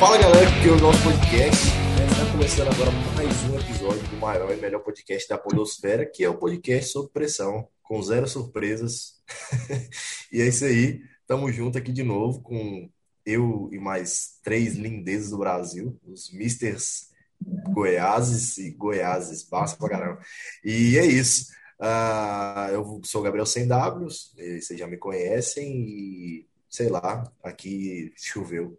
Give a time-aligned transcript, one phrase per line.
[0.00, 1.66] Fala galera, que é o nosso podcast.
[2.10, 6.28] Está começando agora mais um episódio do maior e melhor podcast da Podosfera, que é
[6.30, 9.20] o podcast sob pressão, com zero surpresas.
[10.32, 12.88] e é isso aí, estamos juntos aqui de novo com
[13.26, 17.10] eu e mais três lindezas do Brasil, os Misters
[17.70, 20.22] Goiáses e Goiáses, basta pra caramba.
[20.64, 21.52] E é isso.
[21.78, 28.14] Uh, eu sou o Gabriel Sem Ws, vocês já me conhecem e sei lá, aqui
[28.16, 28.78] choveu.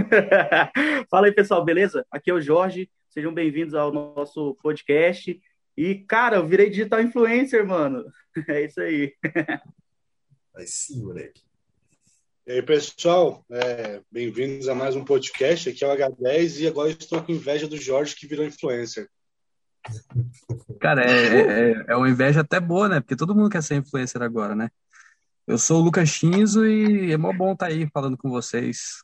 [1.10, 2.06] Fala aí, pessoal, beleza?
[2.10, 5.40] Aqui é o Jorge, sejam bem-vindos ao nosso podcast.
[5.76, 8.04] E, cara, eu virei digital influencer, mano.
[8.48, 9.12] É isso aí.
[10.54, 11.42] Aí sim, moleque.
[12.46, 15.68] E aí, pessoal, é, bem-vindos a mais um podcast.
[15.68, 19.08] Aqui é o H10 e agora estou com inveja do Jorge que virou influencer.
[20.80, 23.00] Cara, é, é, é uma inveja até boa, né?
[23.00, 24.70] Porque todo mundo quer ser influencer agora, né?
[25.46, 29.02] Eu sou o Lucas Chinzo e é mó bom estar tá aí falando com vocês.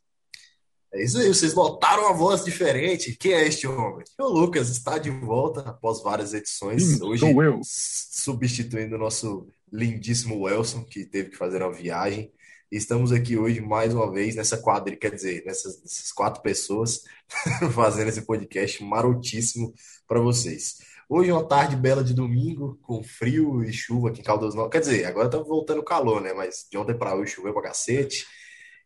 [0.93, 3.17] É isso aí, vocês notaram uma voz diferente.
[3.17, 4.05] Quem é este homem?
[4.19, 6.83] O Lucas está de volta após várias edições.
[6.83, 7.27] Sim, Hoje,
[7.63, 12.33] substituindo o nosso lindíssimo Welson, que teve que fazer uma viagem.
[12.71, 17.03] E estamos aqui hoje mais uma vez nessa quadrilha, quer dizer, nessas, nessas quatro pessoas
[17.75, 19.73] fazendo esse podcast marotíssimo
[20.07, 20.79] para vocês.
[21.09, 24.73] Hoje é uma tarde bela de domingo, com frio e chuva aqui em Caldas Novas.
[24.73, 26.33] Quer dizer, agora tá voltando calor, né?
[26.33, 28.27] Mas de ontem para hoje choveu pra cacete.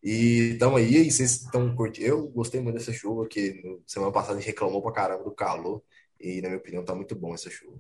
[0.02, 2.06] E estamos aí, vocês estão curtindo.
[2.06, 5.82] Eu gostei muito dessa chuva, que semana passada a gente reclamou pra caramba do calor.
[6.18, 7.78] E, na minha opinião, tá muito bom essa chuva.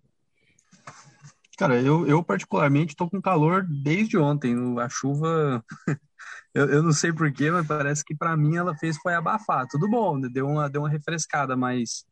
[1.56, 4.54] Cara, eu, eu particularmente tô com calor desde ontem.
[4.78, 5.64] A chuva,
[6.54, 9.66] eu, eu não sei porquê, mas parece que para mim ela fez foi abafar.
[9.68, 12.04] Tudo bom, deu uma, deu uma refrescada, mas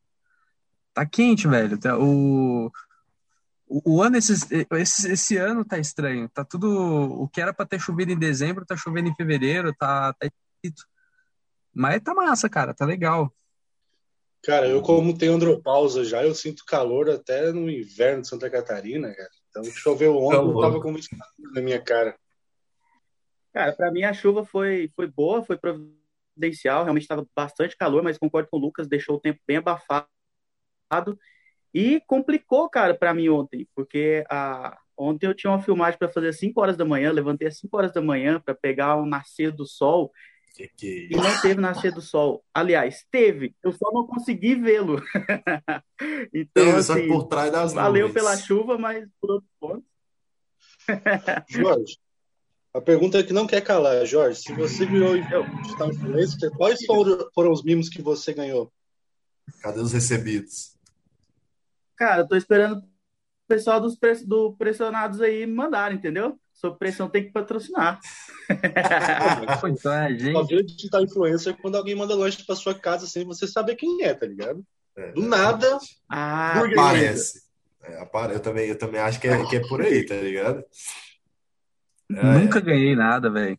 [0.95, 1.78] tá quente, velho.
[1.78, 2.70] Tá, o,
[3.69, 4.33] o, ano, esse,
[4.70, 6.28] esse, esse ano tá estranho.
[6.28, 6.69] Tá tudo.
[7.22, 10.28] O que era para ter chovido em dezembro, tá chovendo em fevereiro, tá, tá.
[11.75, 13.32] Mas tá massa, cara, tá legal.
[14.43, 19.12] Cara, eu como tenho andropausa já, eu sinto calor até no inverno de Santa Catarina,
[19.15, 19.31] cara.
[19.50, 21.09] Então choveu ontem, eu tava com muito
[21.53, 22.16] na minha cara.
[23.53, 28.19] Cara, para mim a chuva foi, foi boa, foi providencial, realmente estava bastante calor, mas
[28.19, 30.09] concordo com o Lucas, deixou o tempo bem abafado
[31.73, 36.29] e complicou, cara, para mim ontem, porque a, ontem eu tinha uma filmagem para fazer
[36.29, 39.53] às 5 horas da manhã, levantei às 5 horas da manhã para pegar o nascer
[39.53, 40.11] do sol
[40.59, 42.45] que que é e não teve nascer do sol.
[42.53, 45.01] Aliás, teve, eu só não consegui vê-lo.
[46.34, 48.15] então, teve, assim, por trás das valeu nuvens.
[48.15, 49.85] pela chuva, mas por outro ponto.
[51.49, 51.97] Jorge,
[52.75, 54.41] a pergunta é que não quer calar, Jorge.
[54.41, 58.73] Se você virou influencer, quais foram os mimos que você ganhou?
[59.62, 60.78] Cadê os recebidos?
[61.98, 62.88] Cara, eu tô esperando o
[63.47, 66.38] pessoal dos do pressionados aí mandar, entendeu?
[66.59, 68.00] sob pressão tem que patrocinar.
[69.70, 70.32] então, é, gente.
[70.32, 74.03] Só vira digital influencer quando alguém manda lanche pra sua casa sem você saber quem
[74.03, 74.64] é, tá ligado?
[74.97, 75.78] É, Do nada.
[76.08, 77.42] Ah, aparece.
[77.84, 80.64] É, eu, também, eu também acho que é, que é por aí, tá ligado?
[82.10, 83.58] Nunca ganhei nada, velho.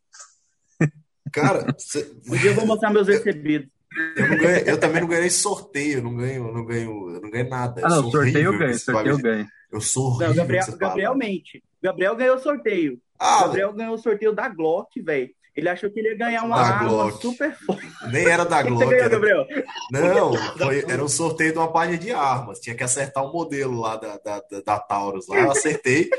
[1.32, 2.12] Cara, cê...
[2.28, 3.70] um dia eu vou mostrar meus recebidos.
[4.16, 7.82] Eu, ganhei, eu, também não ganhei sorteio, não ganho, não ganho, eu não ganhei nada.
[7.84, 9.48] Ah, não, sorteio eu ganho, sorteio eu ganho.
[9.72, 10.28] Eu sou horrível.
[10.28, 11.64] Não, Gabriel, Gabriel mente.
[11.82, 13.02] Gabriel ganhou sorteio.
[13.18, 15.30] Ah, Gabriel ganhou o sorteio da Glock, velho.
[15.60, 17.22] Ele achou que ele ia ganhar uma arma Glock.
[17.22, 17.86] super forte.
[18.12, 18.86] Nem era da Glock.
[18.86, 19.10] Você ganhou, era...
[19.10, 19.48] Gabriel?
[19.92, 22.60] Não, foi, era um sorteio de uma página de armas.
[22.60, 25.28] Tinha que acertar o um modelo lá da, da, da, da, Taurus.
[25.28, 26.10] Lá eu acertei.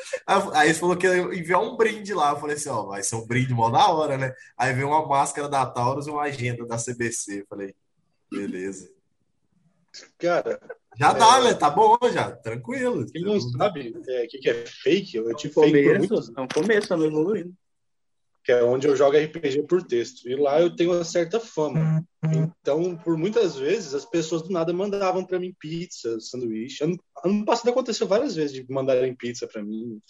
[0.52, 2.32] Aí ele falou que ia enviar um brinde lá.
[2.32, 4.32] Eu falei assim: ó, vai ser um brinde mó da hora, né?
[4.56, 7.40] Aí veio uma máscara da Taurus e uma agenda da CBC.
[7.40, 7.74] Eu falei,
[8.30, 8.90] beleza.
[10.18, 10.60] Cara,
[10.98, 11.44] já dá, é...
[11.44, 11.54] né?
[11.54, 13.06] Tá bom já, tranquilo.
[13.06, 16.38] Quem não sabe o é, que, que é fake, eu tive começo, fake por muito...
[16.38, 17.54] É um começo, estamos evoluindo.
[18.42, 20.28] Que é onde eu jogo RPG por texto.
[20.28, 22.02] E lá eu tenho uma certa fama.
[22.24, 26.82] Então, por muitas vezes, as pessoas do nada mandavam para mim pizza, sanduíche.
[26.82, 30.00] Ano, ano passado aconteceu várias vezes de mandarem pizza para mim.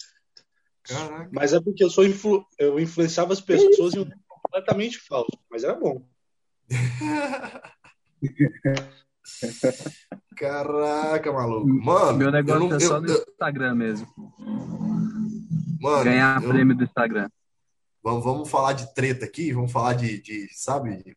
[0.83, 1.29] Caraca.
[1.31, 2.45] Mas é porque eu sou influ...
[2.57, 6.05] eu influenciava as pessoas em um completamente falso, mas era bom.
[10.35, 11.67] Caraca, maluco.
[11.67, 14.07] Mano, meu negócio não, é só eu, no eu, Instagram mesmo.
[15.79, 17.29] Mano, Ganhar eu, prêmio do Instagram.
[18.03, 21.15] Vamos, vamos falar de treta aqui, vamos falar de, de sabe, de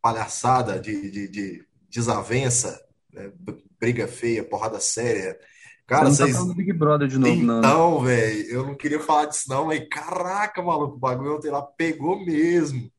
[0.00, 2.80] palhaçada, de, de, de desavença,
[3.12, 3.32] né?
[3.80, 5.38] briga feia, porrada séria.
[5.86, 6.46] Cara, Você não vocês.
[6.48, 7.58] tá Big Brother de novo, não.
[7.58, 11.60] Então, velho, eu não queria falar disso, não, mas caraca, maluco, o bagulho ontem lá
[11.62, 12.90] pegou mesmo.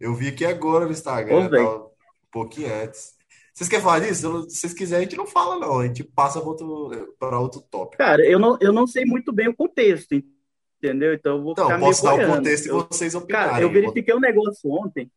[0.00, 1.90] Eu vi aqui agora no Instagram, tava um
[2.30, 3.14] pouquinho antes.
[3.54, 4.50] Vocês querem falar disso?
[4.50, 5.78] Se vocês quiserem, a gente não fala, não.
[5.78, 7.96] A gente passa para outro, para outro tópico.
[7.96, 10.14] Cara, eu não, eu não sei muito bem o contexto,
[10.82, 11.14] entendeu?
[11.14, 13.62] Então eu vou Então, ficar posso dar o contexto e vocês Cara, opinarem.
[13.62, 15.10] eu verifiquei um negócio ontem.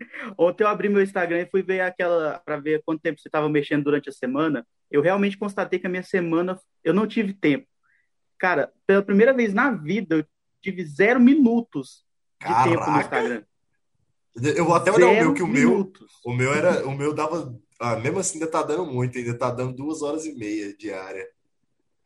[0.36, 3.48] Ontem eu abri meu Instagram e fui ver aquela para ver quanto tempo você estava
[3.48, 4.66] mexendo durante a semana.
[4.90, 7.66] Eu realmente constatei que a minha semana eu não tive tempo.
[8.38, 10.26] Cara, pela primeira vez na vida eu
[10.60, 12.04] tive zero minutos
[12.40, 12.68] de Caraca.
[12.70, 13.42] tempo no Instagram.
[14.56, 16.12] Eu vou até olhar o meu, que o minutos.
[16.24, 19.36] meu, o meu era, o meu dava, ah, mesmo assim ainda tá dando muito, ainda
[19.38, 21.28] tá dando duas horas e meia diária.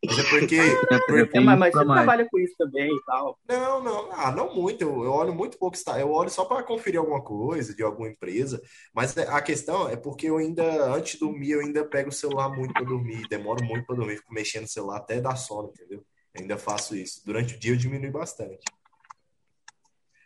[0.07, 0.59] Mas é porque.
[1.07, 1.41] porque...
[1.41, 2.03] mas, mas você mais.
[2.03, 3.39] trabalha com isso também e tal.
[3.49, 4.83] Não, não, ah, não muito.
[4.83, 5.77] Eu, eu olho muito pouco.
[5.99, 8.63] Eu olho só para conferir alguma coisa de alguma empresa.
[8.95, 12.13] Mas é, a questão é porque eu ainda, antes de dormir, eu ainda pego o
[12.13, 13.27] celular muito para dormir.
[13.29, 16.05] Demoro muito para dormir, fico mexendo no celular até dar sono, entendeu?
[16.35, 17.23] Eu ainda faço isso.
[17.25, 18.65] Durante o dia eu diminui bastante.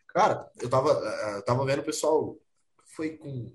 [0.09, 2.37] Cara, eu tava, eh, eu tava vendo o pessoal.
[2.85, 3.53] Foi com.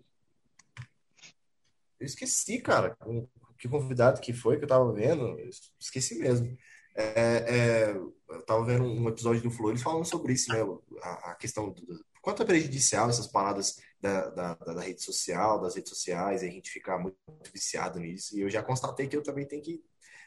[2.00, 2.96] Eu esqueci, cara.
[2.96, 3.28] Com
[3.66, 5.38] que convidado que foi que eu tava vendo,
[5.80, 6.56] esqueci mesmo.
[6.96, 10.60] É, é, eu tava vendo um episódio do Flow, falando sobre isso, né?
[11.02, 15.76] A, a questão do, quanto é prejudicial essas paradas da, da, da, rede social, das
[15.76, 17.18] redes sociais, e a gente ficar muito
[17.52, 18.38] viciado nisso.
[18.38, 19.84] E eu já constatei que eu também tenho que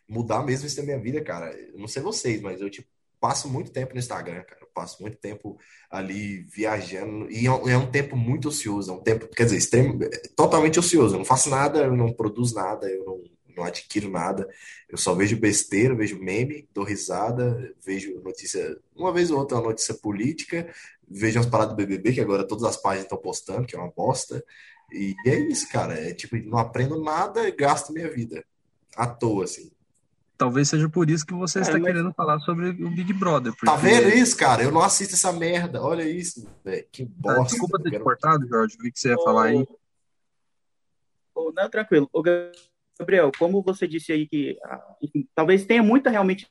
[0.08, 1.52] mudar mesmo isso da minha vida, cara.
[1.52, 2.88] Eu não sei vocês, mas eu, tipo,
[3.20, 4.61] passo muito tempo no Instagram, cara.
[4.61, 5.59] Eu passo muito tempo
[5.91, 7.31] ali viajando.
[7.31, 8.91] E é um, é tempo muito ocioso.
[8.91, 9.99] É um tempo, quer dizer, extremo,
[10.37, 11.15] totalmente ocioso.
[11.15, 13.23] Eu não faço nada, eu não produzo nada, eu não,
[13.56, 14.49] não adquiro nada.
[14.88, 19.69] Eu só vejo besteira, vejo meme, dou risada, vejo notícia, uma vez ou outra, uma
[19.69, 20.73] notícia política,
[21.09, 23.91] vejo umas paradas do BBB, que agora todas as páginas estão postando, que é uma
[23.91, 24.44] bosta.
[24.93, 25.94] E é isso, cara.
[25.94, 28.44] É tipo, não aprendo nada gasto minha vida.
[28.97, 29.70] À toa, assim.
[30.38, 31.82] Talvez seja por isso que você é, está mas...
[31.82, 33.52] querendo falar sobre o Big Brother.
[33.52, 33.67] Porque...
[33.67, 34.62] Tá vendo isso, cara?
[34.62, 35.82] Eu não assisto essa merda.
[35.82, 36.87] Olha isso, velho.
[36.93, 37.40] Que ah, bosta.
[37.40, 38.76] Ah, desculpa ter te cortado, Jorge.
[38.81, 39.25] Vi que você ia oh...
[39.25, 39.67] falar aí.
[41.35, 42.08] Oh, não, tranquilo.
[42.12, 46.49] Ô, Gabriel, como você disse aí que ah, enfim, talvez tenha muita realmente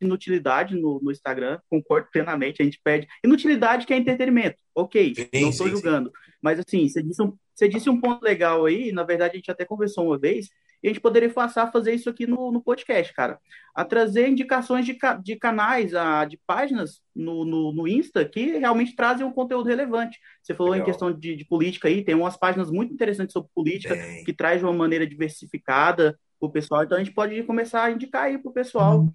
[0.00, 3.06] inutilidade no, no, Instagram, concordo plenamente, a gente pede.
[3.22, 6.08] Inutilidade que é entretenimento, ok, sim, não estou julgando.
[6.08, 6.32] Sim.
[6.40, 9.50] Mas assim, você disse, um, você disse um ponto legal aí, na verdade a gente
[9.50, 10.48] até conversou uma vez,
[10.82, 13.38] e a gente poderia passar a fazer isso aqui no, no podcast, cara.
[13.74, 18.96] A trazer indicações de, de canais, a, de páginas no, no, no Insta que realmente
[18.96, 20.18] trazem um conteúdo relevante.
[20.42, 20.86] Você falou Legal.
[20.86, 24.24] em questão de, de, política aí, tem umas páginas muito interessantes sobre política Bem.
[24.24, 26.82] que traz de uma maneira diversificada para o pessoal.
[26.82, 29.06] Então a gente pode começar a indicar aí para o pessoal.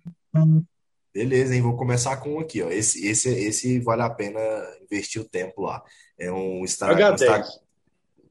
[1.12, 1.62] Beleza, hein?
[1.62, 2.70] Vou começar com um aqui, ó.
[2.70, 4.40] Esse, esse, esse vale a pena
[4.84, 5.82] investir o tempo lá.
[6.20, 7.16] É um Instagram.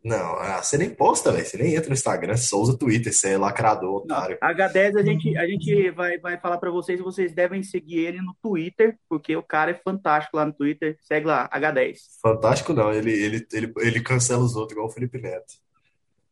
[0.04, 1.46] Não, ah, você nem posta, velho.
[1.46, 4.36] Você nem entra no Instagram, você só usa Twitter, você é lacrador, otário.
[4.40, 8.20] Não, H10 a gente, a gente vai, vai falar para vocês, vocês devem seguir ele
[8.20, 10.98] no Twitter, porque o cara é fantástico lá no Twitter.
[11.00, 11.96] Segue lá, H10.
[12.20, 15.54] Fantástico não, ele, ele, ele, ele cancela os outros, igual o Felipe Neto.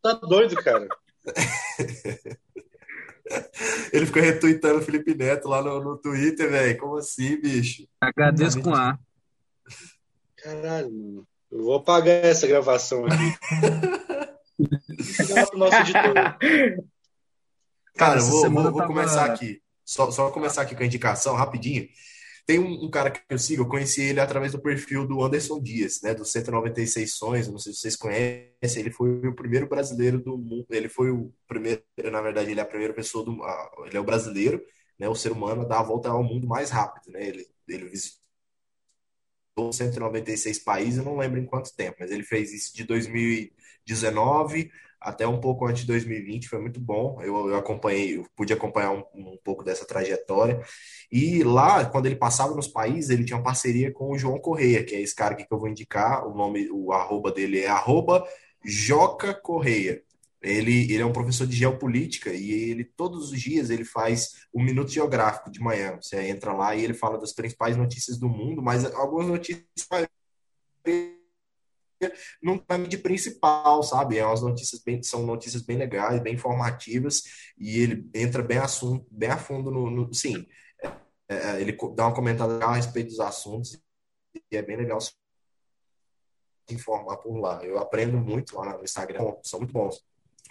[0.02, 0.86] Tá doido, cara.
[3.90, 6.76] ele fica retweetando o Felipe Neto lá no, no Twitter, velho.
[6.76, 7.88] Como assim, bicho?
[7.98, 8.98] Agradeço com A.
[10.36, 11.31] Caralho, mano.
[11.52, 13.36] Eu vou apagar essa gravação aqui.
[15.54, 16.14] nosso editor.
[17.94, 19.60] Cara, eu vou, vou, começar aqui.
[19.84, 21.86] Só, só começar aqui com a indicação, rapidinho.
[22.46, 25.62] Tem um, um, cara que eu sigo, eu conheci ele através do perfil do Anderson
[25.62, 30.18] Dias, né, do 196 Sonhos, não sei se vocês conhecem, ele foi o primeiro brasileiro
[30.18, 33.38] do mundo, ele foi o primeiro, na verdade, ele é a primeira pessoa do,
[33.86, 34.60] ele é o brasileiro,
[34.98, 37.88] né, o ser humano a dar a volta ao mundo mais rápido, né, ele, ele
[37.88, 38.21] visitou
[39.56, 44.70] 196 países, não lembro em quanto tempo, mas ele fez isso de 2019
[45.02, 47.20] até um pouco antes de 2020, foi muito bom.
[47.22, 50.60] Eu, eu acompanhei, eu pude acompanhar um, um, pouco dessa trajetória.
[51.10, 54.84] E lá, quando ele passava nos países, ele tinha uma parceria com o João Correia,
[54.84, 56.26] que é esse cara aqui que eu vou indicar.
[56.26, 58.24] O nome, o arroba dele é arroba
[58.64, 60.02] Joca Correia.
[60.42, 64.62] Ele, ele é um professor de geopolítica e ele todos os dias ele faz um
[64.62, 65.96] minuto geográfico de manhã.
[66.00, 69.64] Você entra lá e ele fala das principais notícias do mundo, mas algumas notícias
[72.42, 74.18] não tá de principal, sabe?
[74.18, 77.22] É umas notícias bem, são notícias bem legais, bem informativas
[77.56, 80.44] e ele entra bem assunto, bem a fundo no, no sim.
[81.28, 83.80] É, é, ele dá uma comentada a respeito dos assuntos
[84.50, 85.12] e é bem legal se
[86.70, 87.64] informar por lá.
[87.64, 90.02] Eu aprendo muito lá no Instagram, são muito bons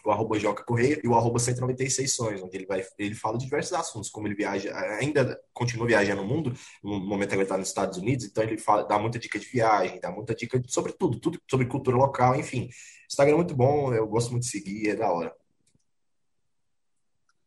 [0.06, 3.46] o arroba Joca Correia e o arroba 196 Sonhos, onde ele, vai, ele fala de
[3.46, 6.54] diversos assuntos, como ele viaja, ainda continua viajando no mundo,
[6.84, 9.46] no momento que ele está nos Estados Unidos, então ele fala, dá muita dica de
[9.46, 12.70] viagem, dá muita dica sobre tudo, tudo sobre cultura local, enfim.
[13.10, 15.34] Instagram é muito bom, eu gosto muito de seguir, é da hora.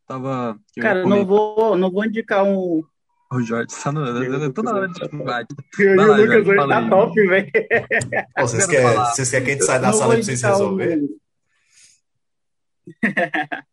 [0.06, 0.58] Tava.
[0.78, 2.84] Cara, não vou, não vou indicar um,
[3.34, 5.48] o Jorge tá no, toda hora de dificuldade.
[5.78, 7.50] E o Lucas hoje tá top, velho.
[8.38, 11.02] Vocês querem, vocês querem que a gente saia da sala pra vocês resolver?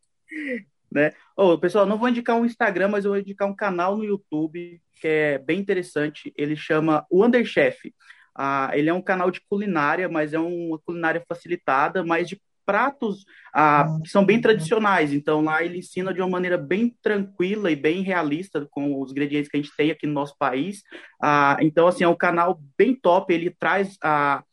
[0.91, 1.13] Né?
[1.61, 5.07] Pessoal, não vou indicar um Instagram, mas eu vou indicar um canal no YouTube que
[5.07, 6.33] é bem interessante.
[6.35, 7.93] Ele chama o Underchef.
[8.35, 13.25] ah, ele é um canal de culinária, mas é uma culinária facilitada, mas de pratos
[13.53, 15.13] ah, que são bem tradicionais.
[15.13, 19.49] Então, lá ele ensina de uma maneira bem tranquila e bem realista com os ingredientes
[19.49, 20.83] que a gente tem aqui no nosso país.
[21.21, 23.33] Ah, então, assim, é um canal bem top.
[23.33, 24.43] Ele traz a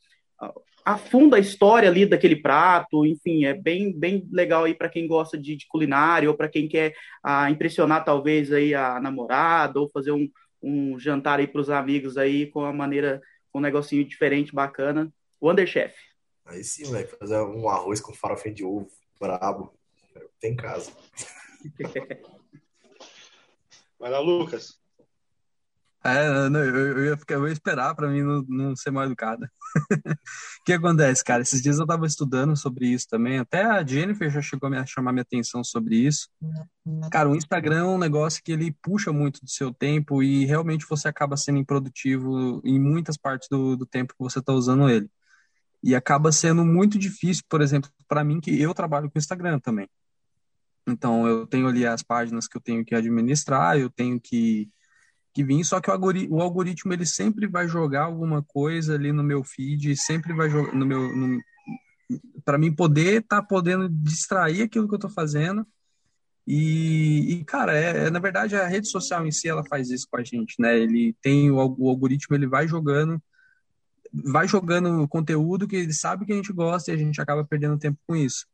[0.93, 5.37] afunda a história ali daquele prato, enfim, é bem, bem legal aí para quem gosta
[5.37, 6.93] de, de culinária ou para quem quer
[7.23, 10.29] ah, impressionar talvez aí a namorada ou fazer um,
[10.61, 15.11] um jantar aí para os amigos aí com uma maneira, com um negocinho diferente, bacana.
[15.41, 15.95] Wonderchef.
[16.45, 19.73] Aí sim, moleque, fazer um arroz com farofa de ovo, brabo,
[20.39, 20.91] tem casa.
[23.99, 24.78] Vai lá, Lucas.
[26.01, 29.05] É, não, eu, eu, ia ficar, eu ia esperar para mim não, não ser mal
[29.05, 29.51] educada.
[30.61, 31.41] O que acontece, cara?
[31.41, 33.39] Esses dias eu tava estudando sobre isso também.
[33.39, 36.29] Até a Jennifer já chegou a chamar minha atenção sobre isso.
[37.11, 40.85] Cara, o Instagram é um negócio que ele puxa muito do seu tempo e realmente
[40.87, 45.09] você acaba sendo improdutivo em muitas partes do, do tempo que você tá usando ele.
[45.81, 49.89] E acaba sendo muito difícil, por exemplo, para mim, que eu trabalho com Instagram também.
[50.87, 54.69] Então, eu tenho ali as páginas que eu tenho que administrar, eu tenho que
[55.33, 59.11] que vir, só que o algoritmo, o algoritmo ele sempre vai jogar alguma coisa ali
[59.11, 61.39] no meu feed, sempre vai jogar no meu no,
[62.43, 65.65] para mim poder estar tá podendo distrair aquilo que eu estou fazendo.
[66.47, 70.07] E, e cara, é, é, na verdade a rede social em si ela faz isso
[70.09, 70.77] com a gente, né?
[70.77, 73.21] Ele tem o, o algoritmo, ele vai jogando
[74.11, 77.77] vai jogando conteúdo que ele sabe que a gente gosta e a gente acaba perdendo
[77.77, 78.47] tempo com isso.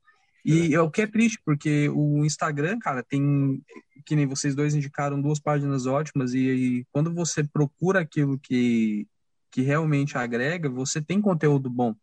[0.45, 3.63] E é o que é triste, porque o Instagram, cara, tem,
[4.05, 9.07] que nem vocês dois indicaram, duas páginas ótimas, e, e quando você procura aquilo que,
[9.49, 11.95] que realmente agrega, você tem conteúdo bom.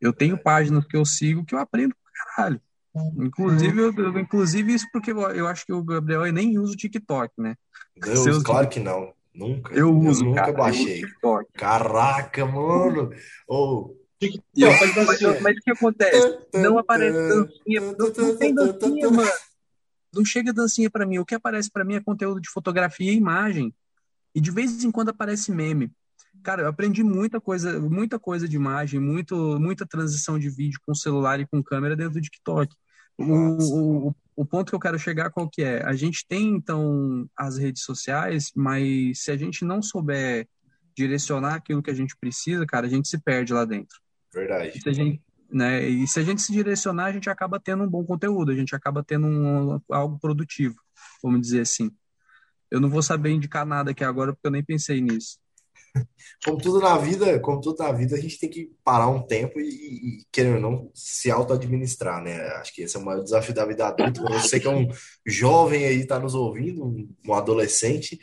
[0.00, 2.60] Eu tenho páginas que eu sigo que eu aprendo pra caralho.
[3.16, 7.32] Inclusive, eu, inclusive isso porque eu, eu acho que o Gabriel nem usa o TikTok,
[7.38, 7.56] né?
[7.96, 9.12] Deus, claro que não.
[9.34, 9.74] Nunca.
[9.74, 11.02] Eu uso, nunca cara, baixei.
[11.54, 13.10] Caraca, mano.
[13.48, 13.86] Ou.
[13.86, 14.04] Oh,
[14.56, 16.38] mas, mas, mas, o que acontece?
[16.54, 17.80] Não aparece dancinha.
[17.80, 19.30] Não, não tem dancinha, mano.
[20.14, 21.18] Não chega dancinha para mim.
[21.18, 23.74] O que aparece para mim é conteúdo de fotografia e imagem.
[24.34, 25.90] E de vez em quando aparece meme.
[26.42, 30.94] Cara, eu aprendi muita coisa, muita coisa de imagem, muito, muita transição de vídeo com
[30.94, 32.74] celular e com câmera dentro do TikTok.
[33.16, 35.82] O, o, o ponto que eu quero chegar qual que é?
[35.84, 40.48] A gente tem, então, as redes sociais, mas se a gente não souber
[40.96, 43.98] direcionar aquilo que a gente precisa, cara, a gente se perde lá dentro.
[44.32, 44.80] Verdade.
[44.80, 47.88] Se a gente, né, e se a gente se direcionar, a gente acaba tendo um
[47.88, 50.76] bom conteúdo, a gente acaba tendo um, algo produtivo,
[51.22, 51.90] vamos dizer assim.
[52.70, 55.38] Eu não vou saber indicar nada aqui agora porque eu nem pensei nisso.
[56.44, 59.60] Como tudo na vida, como tudo na vida, a gente tem que parar um tempo
[59.60, 62.36] e, e querendo ou não, se auto-administrar, né?
[62.56, 64.22] Acho que esse é o maior desafio da vida adulta.
[64.22, 64.88] Você que é um
[65.24, 68.18] jovem aí, tá nos ouvindo, um, adolescente,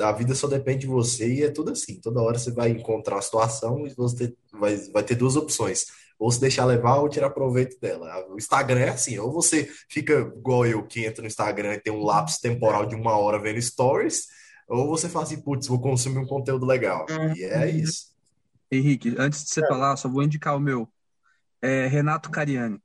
[0.00, 2.00] a vida só depende de você e é tudo assim.
[2.00, 5.86] Toda hora você vai encontrar uma situação e você vai, vai ter duas opções.
[6.22, 8.24] Ou se deixar levar ou tirar proveito dela.
[8.30, 11.92] O Instagram é assim, ou você fica igual eu que entra no Instagram e tem
[11.92, 14.28] um lapso temporal de uma hora vendo stories,
[14.68, 17.06] ou você fala assim, putz, vou consumir um conteúdo legal.
[17.36, 18.12] E é isso.
[18.70, 19.66] Henrique, antes de você é.
[19.66, 20.88] falar, só vou indicar o meu.
[21.60, 22.80] É Renato Cariani.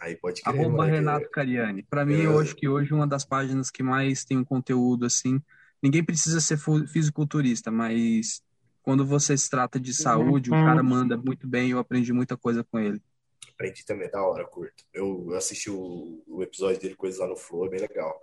[0.00, 1.84] Aí pode crer, Arroba Renato Cariani.
[1.84, 5.40] Para mim, eu acho que hoje uma das páginas que mais tem um conteúdo assim.
[5.80, 8.42] Ninguém precisa ser fisiculturista, mas
[8.88, 10.62] quando você se trata de saúde, uhum.
[10.62, 11.72] o cara manda muito bem.
[11.72, 13.02] Eu aprendi muita coisa com ele.
[13.50, 14.82] Aprendi também, da hora, curto.
[14.94, 18.18] Eu assisti o, o episódio dele, Coisas lá no Flow, é bem legal.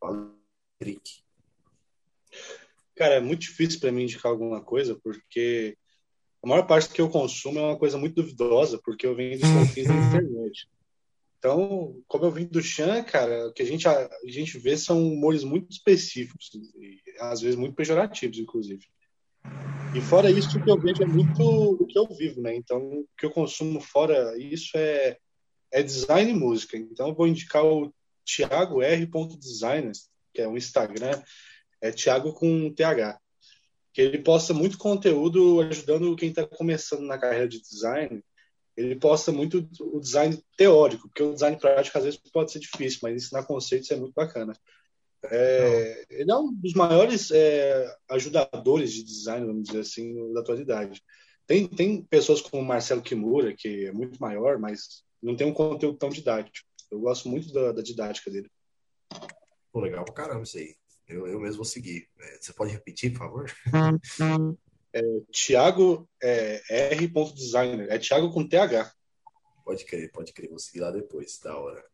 [0.00, 0.34] Fala,
[0.82, 1.22] Rick.
[2.96, 5.78] Cara, é muito difícil para mim indicar alguma coisa, porque
[6.42, 9.38] a maior parte do que eu consumo é uma coisa muito duvidosa, porque eu venho
[9.38, 10.68] dos confins da internet.
[11.38, 14.76] Então, como eu vim do Chan, cara, o que a gente, a, a gente vê
[14.76, 18.84] são humores muito específicos, e, às vezes muito pejorativos, inclusive.
[19.94, 22.54] E fora isso, o que eu vejo é muito o que eu vivo, né?
[22.54, 25.18] Então, o que eu consumo fora isso é,
[25.72, 26.76] é design e música.
[26.76, 27.92] Então, eu vou indicar o
[28.24, 29.08] Thiago R.
[29.38, 31.20] Designers, que é um Instagram
[31.80, 33.18] é Thiago com TH,
[33.92, 38.22] que ele posta muito conteúdo ajudando quem está começando na carreira de design.
[38.76, 43.00] Ele posta muito o design teórico, porque o design prático às vezes pode ser difícil,
[43.02, 44.52] mas ensinar conceitos é muito bacana.
[45.24, 51.02] É, ele é um dos maiores é, ajudadores de design, vamos dizer assim, da atualidade.
[51.46, 55.98] Tem, tem pessoas como Marcelo Kimura, que é muito maior, mas não tem um conteúdo
[55.98, 56.66] tão didático.
[56.90, 58.50] Eu gosto muito da, da didática dele.
[59.72, 60.74] Pô, legal pra caramba isso aí.
[61.06, 62.08] Eu, eu mesmo vou seguir.
[62.20, 63.52] É, você pode repetir, por favor?
[64.92, 65.00] É,
[65.30, 67.06] Tiago é, R.
[67.32, 67.88] Designer.
[67.90, 68.92] É Tiago com TH.
[69.64, 70.50] Pode crer, pode crer.
[70.50, 71.38] Vou seguir lá depois.
[71.38, 71.84] Da hora.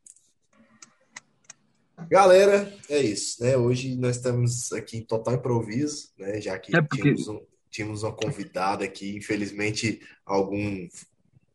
[2.08, 3.56] Galera, é isso, né?
[3.56, 6.40] Hoje nós estamos aqui em total improviso, né?
[6.40, 7.02] Já que é porque...
[7.02, 10.86] tínhamos, um, tínhamos uma convidada aqui, infelizmente, algum.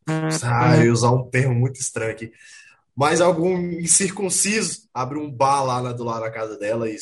[0.06, 2.32] Ah, eu ia usar um termo muito estranho aqui.
[2.94, 6.96] Mas algum incircunciso abriu um bar lá do lado da casa dela e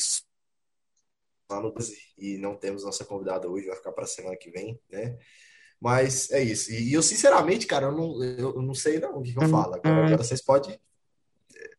[1.49, 1.73] lá no
[2.17, 5.17] e não temos nossa convidada hoje, vai ficar para a semana que vem, né?
[5.79, 6.71] Mas é isso.
[6.71, 9.73] E eu, sinceramente, cara, eu não, eu não sei não o que, que eu falo.
[9.73, 10.79] Agora, agora vocês podem.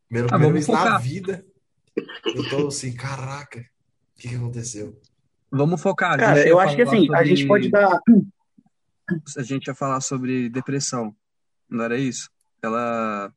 [0.08, 0.84] Primeiro, ah, primeira vez focar.
[0.84, 1.46] na vida,
[1.96, 5.00] eu tô assim, caraca, o que, que aconteceu?
[5.50, 6.18] Vamos focar.
[6.18, 7.18] Cara, eu acho que assim, sobre...
[7.18, 8.00] a gente pode dar.
[9.36, 11.14] A gente ia falar sobre depressão,
[11.68, 12.30] não era isso?
[12.62, 13.32] Ela.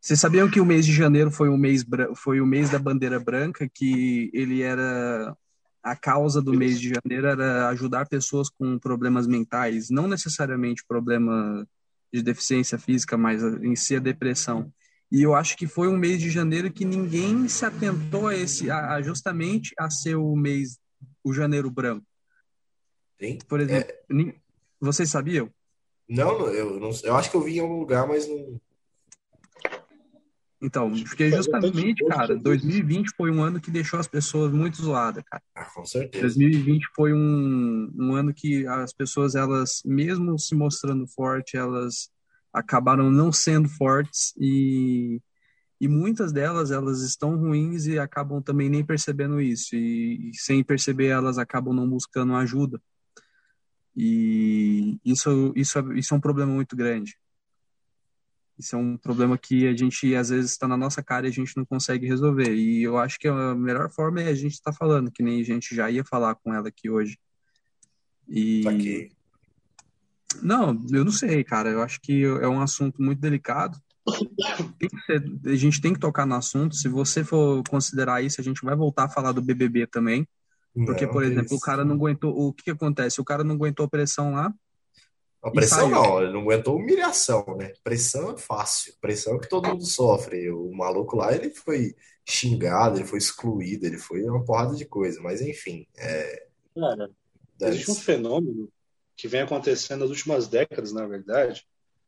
[0.00, 1.84] Vocês sabiam que o mês de janeiro foi o mês,
[2.16, 5.36] foi o mês da bandeira branca, que ele era
[5.82, 11.66] a causa do mês de janeiro era ajudar pessoas com problemas mentais, não necessariamente problema
[12.12, 14.72] de deficiência física, mas em si a depressão.
[15.10, 18.70] E eu acho que foi um mês de janeiro que ninguém se atentou a esse,
[18.70, 20.78] a, justamente a ser o mês,
[21.24, 22.06] o janeiro branco.
[23.20, 23.38] Sim.
[23.48, 24.34] Por exemplo, é...
[24.80, 25.50] vocês sabiam?
[26.08, 28.60] Não, eu, não, eu acho que eu vi em algum lugar, mas não,
[30.62, 35.42] então, porque justamente, cara, 2020 foi um ano que deixou as pessoas muito zoadas, cara.
[35.54, 36.22] Ah, com certeza.
[36.22, 42.10] 2020 foi um, um ano que as pessoas, elas, mesmo se mostrando fortes, elas
[42.52, 45.20] acabaram não sendo fortes e,
[45.80, 49.74] e muitas delas, elas estão ruins e acabam também nem percebendo isso.
[49.74, 52.80] E, e sem perceber, elas acabam não buscando ajuda.
[53.96, 57.16] E isso, isso, isso é um problema muito grande.
[58.58, 61.32] Isso é um problema que a gente, às vezes, está na nossa cara e a
[61.32, 62.54] gente não consegue resolver.
[62.54, 65.40] E eu acho que a melhor forma é a gente estar tá falando, que nem
[65.40, 67.18] a gente já ia falar com ela aqui hoje.
[68.28, 69.10] E.
[70.42, 71.70] Não, eu não sei, cara.
[71.70, 73.78] Eu acho que é um assunto muito delicado.
[75.06, 76.74] Ser, a gente tem que tocar no assunto.
[76.74, 80.26] Se você for considerar isso, a gente vai voltar a falar do BBB também.
[80.86, 81.56] Porque, não, por exemplo, isso.
[81.56, 82.32] o cara não aguentou.
[82.36, 83.20] O que, que acontece?
[83.20, 84.52] O cara não aguentou a pressão lá,
[85.42, 87.72] a pressão não, ele não aguentou humilhação, né?
[87.82, 90.50] Pressão é fácil, pressão é que todo mundo sofre.
[90.50, 91.94] O maluco lá, ele foi
[92.28, 95.86] xingado, ele foi excluído, ele foi uma porrada de coisa, mas enfim.
[95.96, 96.46] É...
[96.74, 97.10] Cara,
[97.62, 98.68] existe um fenômeno
[99.20, 101.62] que vem acontecendo nas últimas décadas, na verdade.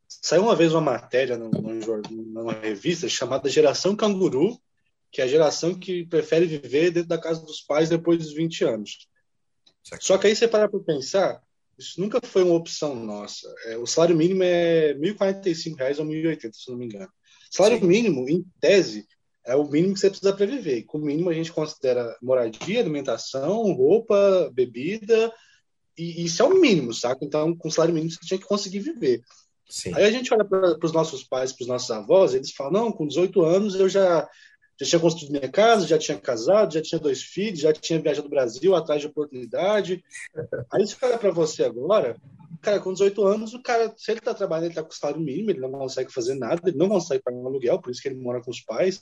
[0.08, 4.58] Saiu uma vez uma matéria numa revista chamada Geração Canguru,
[5.10, 8.64] que é a geração que prefere viver dentro da casa dos pais depois dos 20
[8.64, 9.08] anos.
[10.00, 11.42] Só que aí você para para pensar,
[11.78, 13.52] isso nunca foi uma opção nossa.
[13.66, 17.12] É, o salário mínimo é R$ 1.045 ou R$ 1.080, se não me engano.
[17.50, 17.86] Salário Sim.
[17.86, 19.06] mínimo, em tese,
[19.44, 20.84] é o mínimo que você precisa para viver.
[20.84, 25.30] Com o mínimo a gente considera moradia, alimentação, roupa, bebida,
[25.96, 27.24] e isso é o mínimo, saca?
[27.24, 29.22] Então, com o salário mínimo você tinha que conseguir viver.
[29.68, 29.94] Sim.
[29.94, 32.92] Aí a gente olha para os nossos pais, para os nossos avós, eles falam: não,
[32.92, 34.28] com 18 anos eu já
[34.80, 38.28] já tinha construído minha casa, já tinha casado, já tinha dois filhos, já tinha viajado
[38.28, 40.02] do Brasil atrás de oportunidade.
[40.72, 42.16] Aí se cara para você agora,
[42.60, 45.50] cara, com 18 anos, o cara, se ele está trabalhando, ele está com salário mínimo,
[45.50, 48.16] ele não consegue fazer nada, ele não consegue pagar um aluguel, por isso que ele
[48.16, 49.00] mora com os pais.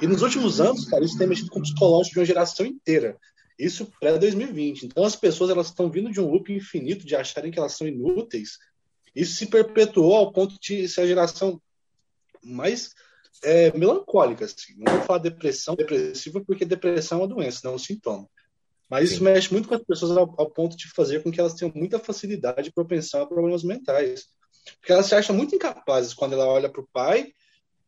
[0.00, 3.16] E nos últimos anos, cara, isso tem mexido com o psicológico de uma geração inteira.
[3.58, 4.84] Isso pré-2020.
[4.84, 7.86] Então as pessoas elas estão vindo de um loop infinito de acharem que elas são
[7.86, 8.58] inúteis.
[9.14, 11.60] Isso se perpetuou ao ponto de ser a geração
[12.42, 12.94] mais
[13.42, 14.44] é, melancólica.
[14.44, 14.74] Assim.
[14.76, 18.28] Não vou falar depressão depressiva, porque depressão é uma doença, não é um sintoma.
[18.88, 19.14] Mas Sim.
[19.14, 21.72] isso mexe muito com as pessoas ao, ao, ponto de fazer com que elas tenham
[21.74, 24.26] muita facilidade e propensão a problemas mentais.
[24.78, 27.32] Porque elas se acham muito incapazes quando ela olha para o pai,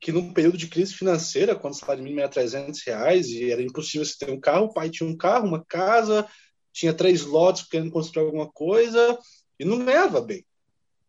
[0.01, 3.63] que num período de crise financeira, quando o salário mínimo era 300 reais e era
[3.63, 6.27] impossível você ter um carro, o pai tinha um carro, uma casa,
[6.73, 9.19] tinha três lotes querendo construir alguma coisa
[9.59, 10.45] e não ganhava bem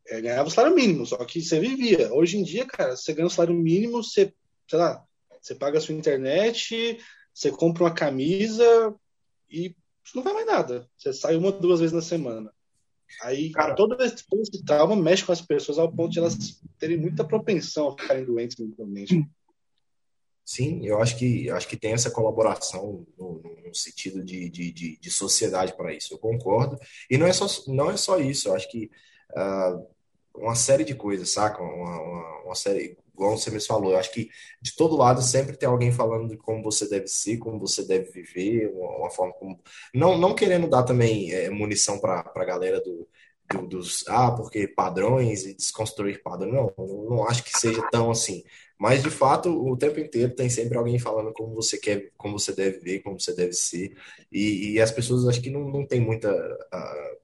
[0.10, 2.12] é, ganhava o salário mínimo, só que você vivia.
[2.14, 4.34] Hoje em dia, cara, você ganha o salário mínimo, você,
[4.68, 5.06] sei lá,
[5.40, 6.98] você paga a sua internet,
[7.34, 8.96] você compra uma camisa
[9.50, 9.76] e
[10.16, 10.90] não vai mais nada.
[10.98, 12.52] Você sai uma, duas vezes na semana.
[13.22, 16.38] Aí, cara, todo esse, esse trauma mexe com as pessoas ao ponto de elas
[16.78, 19.28] terem muita propensão a ficarem doentes mentalmente.
[20.46, 24.98] Sim, eu acho que acho que tem essa colaboração no, no sentido de, de, de,
[24.98, 26.14] de sociedade para isso.
[26.14, 26.76] Eu concordo.
[27.08, 28.48] E não é só, não é só isso.
[28.48, 28.90] Eu acho que
[29.32, 29.86] uh,
[30.36, 31.62] uma série de coisas, saca?
[31.62, 34.30] Uma, uma, uma, série, igual você mesmo falou, eu acho que
[34.62, 38.10] de todo lado sempre tem alguém falando de como você deve ser, como você deve
[38.12, 39.60] viver, uma, uma forma como.
[39.94, 43.08] Não, não querendo dar também é, munição para a galera do,
[43.52, 44.08] do, dos.
[44.08, 46.54] Ah, porque padrões e desconstruir padrões.
[46.54, 46.74] Não,
[47.10, 48.44] não, acho que seja tão assim.
[48.78, 52.54] Mas, de fato, o tempo inteiro tem sempre alguém falando como você quer, como você
[52.54, 53.94] deve ver, como você deve ser.
[54.32, 56.32] E, e as pessoas acho que não, não tem muita.
[56.34, 57.20] Uh,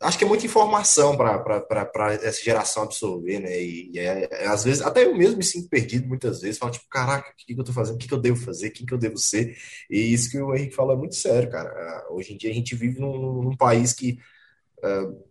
[0.00, 3.60] acho que é muita informação para essa geração absorver, né?
[3.60, 6.72] E, e é, é, às vezes, até eu mesmo me sinto perdido muitas vezes, falo,
[6.72, 7.96] tipo, caraca, o que, que eu tô fazendo?
[7.96, 8.70] O que, que eu devo fazer?
[8.70, 9.56] Quem que eu devo ser?
[9.90, 11.68] E isso que o Henrique falou é muito sério, cara.
[11.68, 14.18] Ah, hoje em dia a gente vive num, num país que
[14.78, 15.28] uh,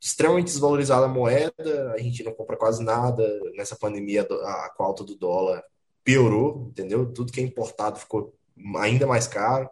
[0.00, 3.26] extremamente desvalorizada a moeda, a gente não compra quase nada.
[3.54, 5.62] Nessa pandemia, a, a alta do dólar
[6.04, 7.12] piorou, entendeu?
[7.12, 8.34] Tudo que é importado ficou
[8.76, 9.68] ainda mais caro.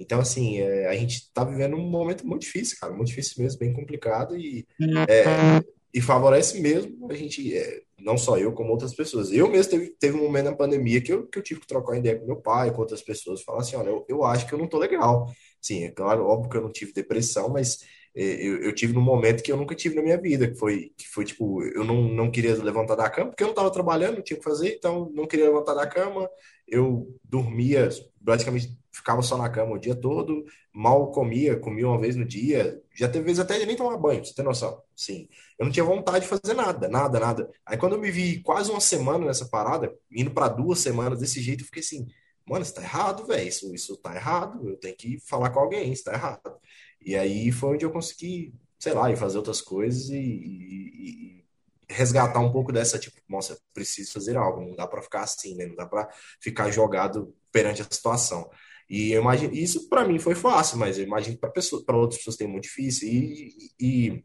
[0.00, 3.58] Então, assim, é, a gente está vivendo um momento muito difícil, cara, muito difícil mesmo,
[3.58, 4.66] bem complicado e,
[5.06, 9.30] é, e favorece mesmo a gente, é, não só eu, como outras pessoas.
[9.30, 11.98] Eu mesmo teve, teve um momento na pandemia que eu, que eu tive que trocar
[11.98, 14.58] ideia com meu pai, com outras pessoas, falar assim, olha, eu, eu acho que eu
[14.58, 15.30] não tô legal.
[15.60, 17.80] Sim, é claro, óbvio que eu não tive depressão, mas
[18.14, 21.08] eu, eu, tive num momento que eu nunca tive na minha vida, que foi, que
[21.08, 24.22] foi tipo, eu não, não queria levantar da cama, porque eu não estava trabalhando, não
[24.22, 26.28] tinha o que fazer, então não queria levantar da cama,
[26.66, 27.88] eu dormia,
[28.24, 32.82] praticamente ficava só na cama o dia todo, mal comia, comia uma vez no dia,
[32.94, 34.82] já teve vezes até de nem tomar banho, você tem noção?
[34.96, 35.28] Sim.
[35.58, 37.50] Eu não tinha vontade de fazer nada, nada, nada.
[37.64, 41.40] Aí quando eu me vi quase uma semana nessa parada, indo para duas semanas desse
[41.40, 42.06] jeito, eu fiquei assim,
[42.44, 45.92] mano, isso tá errado, velho, isso, isso tá errado, eu tenho que falar com alguém,
[45.92, 46.58] isso tá errado.
[47.04, 51.44] E aí foi onde eu consegui, sei lá, ir fazer outras coisas e, e, e
[51.88, 55.66] resgatar um pouco dessa, tipo, nossa, preciso fazer algo, não dá para ficar assim, né?
[55.66, 56.08] Não dá para
[56.40, 58.48] ficar jogado perante a situação.
[58.88, 61.50] E eu imagino, isso para mim foi fácil, mas eu imagino para
[61.86, 63.08] para outras pessoas tem muito difícil.
[63.08, 64.24] E, e,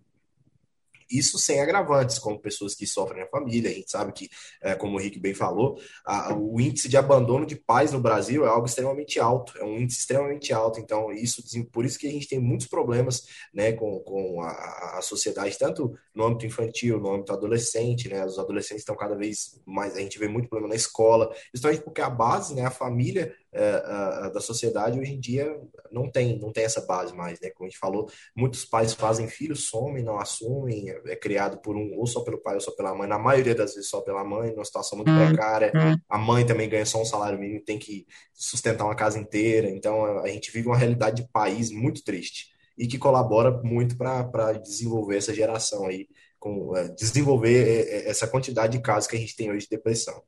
[1.09, 3.69] isso sem agravantes, como pessoas que sofrem na família.
[3.69, 4.29] A gente sabe que,
[4.61, 8.45] é, como o Rick bem falou, a, o índice de abandono de pais no Brasil
[8.45, 10.79] é algo extremamente alto, é um índice extremamente alto.
[10.79, 15.01] Então, isso por isso que a gente tem muitos problemas né, com, com a, a
[15.01, 18.25] sociedade, tanto no âmbito infantil, no âmbito adolescente, né?
[18.25, 22.01] Os adolescentes estão cada vez mais, a gente vê muito problema na escola, justamente porque
[22.01, 25.57] a base, né, a família é, da sociedade hoje em dia
[25.91, 27.49] não tem, não tem essa base mais, né?
[27.51, 31.75] Como a gente falou, muitos pais fazem filhos, somem, não assumem, é, é criado por
[31.75, 34.23] um, ou só pelo pai ou só pela mãe, na maioria das vezes só pela
[34.23, 35.71] mãe, numa situação muito hum, precária.
[35.73, 35.97] Hum.
[36.09, 39.69] A mãe também ganha só um salário mínimo, tem que sustentar uma casa inteira.
[39.69, 44.53] Então a gente vive uma realidade de país muito triste e que colabora muito para
[44.53, 49.49] desenvolver essa geração aí, com, é, desenvolver essa quantidade de casos que a gente tem
[49.49, 50.21] hoje de depressão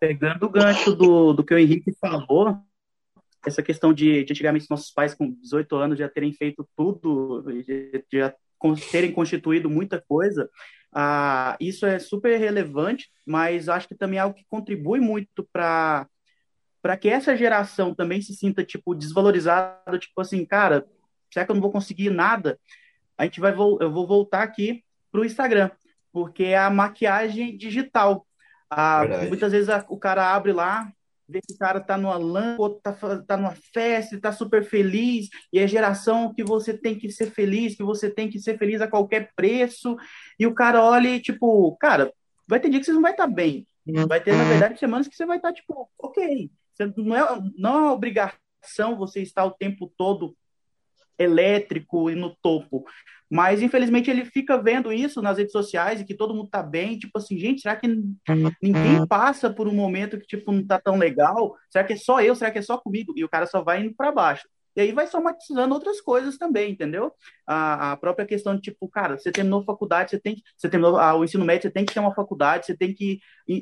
[0.00, 2.58] pegando o gancho do, do que o Henrique falou,
[3.46, 7.44] essa questão de, de antigamente nossos pais com 18 anos já terem feito tudo,
[8.12, 8.34] já,
[8.90, 10.48] terem constituído muita coisa,
[10.92, 16.06] ah, isso é super relevante, mas acho que também é algo que contribui muito para
[16.80, 20.86] para que essa geração também se sinta tipo desvalorizada, tipo assim, cara,
[21.30, 22.58] será que eu não vou conseguir nada?
[23.18, 25.70] A gente vai eu vou voltar aqui para o Instagram,
[26.12, 28.27] porque é a maquiagem digital.
[28.70, 30.92] Ah, muitas vezes a, o cara abre lá,
[31.28, 32.92] vê que o cara tá numa lã, outro tá,
[33.26, 37.76] tá numa festa, tá super feliz, e é geração que você tem que ser feliz,
[37.76, 39.96] que você tem que ser feliz a qualquer preço,
[40.38, 42.12] e o cara olha e, tipo, cara,
[42.46, 43.66] vai ter dia que você não vai estar tá bem.
[44.06, 44.48] Vai ter, na uhum.
[44.50, 46.50] verdade, semanas que você vai estar, tá, tipo, ok.
[46.74, 50.36] Você, não, é, não é uma obrigação você estar o tempo todo
[51.18, 52.84] elétrico e no topo.
[53.30, 56.98] Mas, infelizmente, ele fica vendo isso nas redes sociais e que todo mundo tá bem.
[56.98, 57.86] Tipo assim, gente, será que
[58.62, 61.54] ninguém passa por um momento que, tipo, não tá tão legal?
[61.70, 62.34] Será que é só eu?
[62.34, 63.12] Será que é só comigo?
[63.16, 64.48] E o cara só vai indo para baixo.
[64.78, 67.12] E aí vai somatizando outras coisas também, entendeu?
[67.44, 70.96] A, a, própria questão de, tipo, cara, você terminou faculdade, você tem que, você terminou
[70.96, 73.18] ah, o ensino médio, você tem que ter uma faculdade, você tem que,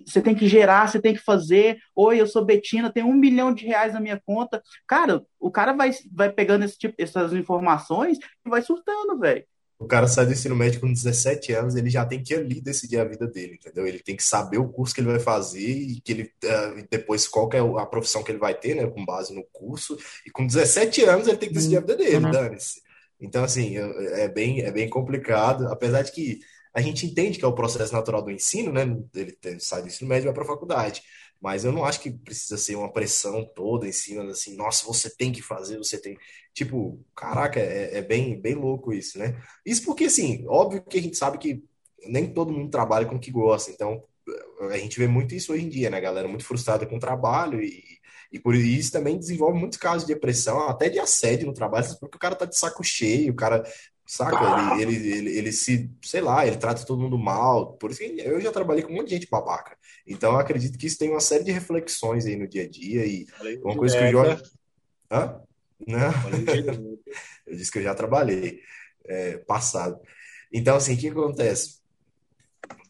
[0.06, 1.78] você tem que gerar, você tem que fazer.
[1.94, 4.62] Oi, eu sou Betina, tenho um milhão de reais na minha conta.
[4.86, 9.42] Cara, o cara vai, vai pegando esse tipo, essas informações e vai surtando, velho.
[9.78, 12.98] O cara sai do ensino médio com 17 anos, ele já tem que ali decidir
[12.98, 13.86] a vida dele, entendeu?
[13.86, 17.28] Ele tem que saber o curso que ele vai fazer e que ele uh, depois
[17.28, 19.98] qual é a profissão que ele vai ter, né, com base no curso.
[20.26, 22.30] E com 17 anos ele tem que decidir a vida dele, uhum.
[22.30, 22.80] dane-se.
[23.20, 26.40] Então, assim, é bem, é bem complicado, apesar de que
[26.74, 28.82] a gente entende que é o processo natural do ensino, né?
[29.14, 31.02] Ele sai do ensino médio e vai para a faculdade.
[31.46, 35.08] Mas eu não acho que precisa ser uma pressão toda em cima, assim, nossa, você
[35.08, 36.18] tem que fazer, você tem.
[36.52, 39.40] Tipo, caraca, é, é bem, bem louco isso, né?
[39.64, 41.62] Isso porque, assim, óbvio que a gente sabe que
[42.08, 44.02] nem todo mundo trabalha com o que gosta, então
[44.72, 46.26] a gente vê muito isso hoje em dia, né, galera?
[46.26, 47.80] Muito frustrada com o trabalho e,
[48.32, 52.16] e por isso também desenvolve muitos casos de depressão, até de assédio no trabalho, porque
[52.16, 53.62] o cara tá de saco cheio, o cara
[54.06, 54.80] Saca?
[54.80, 57.72] Ele, ele, ele, ele, se, sei lá, ele trata todo mundo mal.
[57.72, 59.76] Por isso que eu já trabalhei com um monte de gente babaca.
[60.06, 63.04] Então eu acredito que isso tem uma série de reflexões aí no dia a dia.
[63.04, 63.26] E
[63.62, 64.42] uma coisa que o Jorge.
[65.10, 65.40] Hã?
[65.86, 66.12] Não.
[67.46, 68.60] eu disse que eu já trabalhei.
[69.08, 70.00] É, passado.
[70.52, 71.80] Então, assim, o que acontece?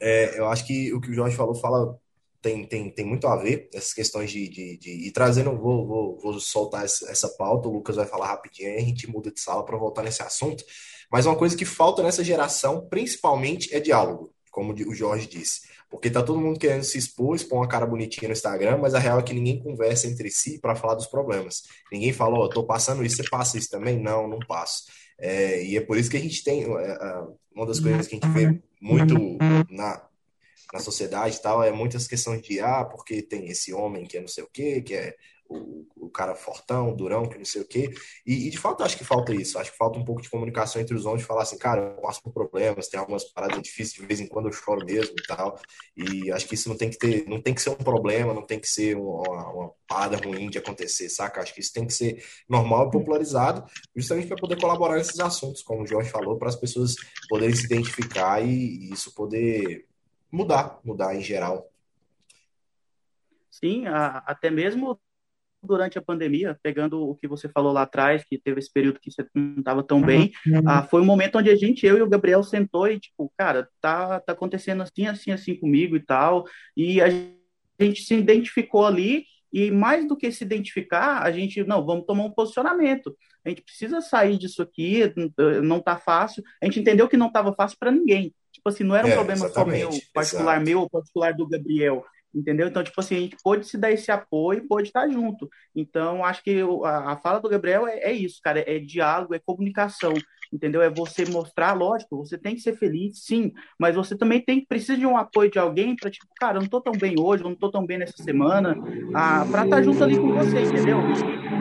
[0.00, 1.98] É, eu acho que o que o Jorge falou fala
[2.40, 6.18] tem, tem, tem muito a ver, essas questões de, de, de e trazendo, vou, vou,
[6.18, 9.40] vou soltar essa, essa pauta, o Lucas vai falar rapidinho, aí a gente muda de
[9.40, 10.64] sala para voltar nesse assunto.
[11.10, 15.60] Mas uma coisa que falta nessa geração, principalmente, é diálogo, como o Jorge disse.
[15.88, 18.98] Porque tá todo mundo querendo se expor, expor uma cara bonitinha no Instagram, mas a
[18.98, 21.62] real é que ninguém conversa entre si para falar dos problemas.
[21.92, 23.98] Ninguém fala, ó, oh, tô passando isso, você passa isso também?
[23.98, 24.84] Não, não passo.
[25.18, 27.22] É, e é por isso que a gente tem, é, é,
[27.54, 29.14] uma das coisas que a gente vê muito
[29.70, 30.02] na,
[30.72, 34.20] na sociedade e tal, é muitas questões de, ah, porque tem esse homem que é
[34.20, 35.16] não sei o quê, que é
[35.48, 37.92] o, cara fortão, durão, que não sei o quê.
[38.26, 39.58] E, e, de fato acho que falta isso.
[39.58, 42.00] Acho que falta um pouco de comunicação entre os homens, de falar assim, cara, eu
[42.00, 45.26] passo por problemas, tem algumas paradas difíceis, de vez em quando eu choro mesmo e
[45.26, 45.58] tal.
[45.96, 48.46] E acho que isso não tem que ter, não tem que ser um problema, não
[48.46, 51.42] tem que ser uma, uma parada ruim de acontecer, saca?
[51.42, 55.62] Acho que isso tem que ser normal e popularizado, justamente para poder colaborar nesses assuntos,
[55.62, 56.94] como o Jorge falou, para as pessoas
[57.28, 59.86] poderem se identificar e, e isso poder
[60.32, 61.70] mudar, mudar em geral.
[63.50, 64.98] Sim, a, até mesmo
[65.66, 69.10] durante a pandemia, pegando o que você falou lá atrás, que teve esse período que
[69.10, 70.62] você não estava tão bem, uhum.
[70.66, 73.68] ah, foi um momento onde a gente, eu e o Gabriel, sentou e, tipo, cara,
[73.80, 76.44] tá, tá acontecendo assim, assim, assim comigo e tal,
[76.76, 77.08] e a
[77.80, 82.24] gente se identificou ali, e mais do que se identificar, a gente, não, vamos tomar
[82.24, 83.16] um posicionamento.
[83.44, 85.00] A gente precisa sair disso aqui,
[85.62, 86.42] não tá fácil.
[86.60, 88.34] A gente entendeu que não estava fácil para ninguém.
[88.52, 90.66] Tipo assim, não era um é, problema só meu, particular exato.
[90.66, 92.04] meu ou particular do Gabriel
[92.36, 92.68] entendeu?
[92.68, 95.48] Então, tipo assim, a gente pôde se dar esse apoio e pôde estar junto.
[95.74, 99.38] Então, acho que a, a fala do Gabriel é, é, isso, cara, é diálogo, é
[99.38, 100.12] comunicação,
[100.52, 100.82] entendeu?
[100.82, 104.98] É você mostrar, lógico, você tem que ser feliz, sim, mas você também tem precisa
[104.98, 107.48] de um apoio de alguém para tipo, cara, eu não tô tão bem hoje, eu
[107.48, 108.76] não tô tão bem nessa semana,
[109.14, 110.98] ah, para estar junto ali com você, entendeu?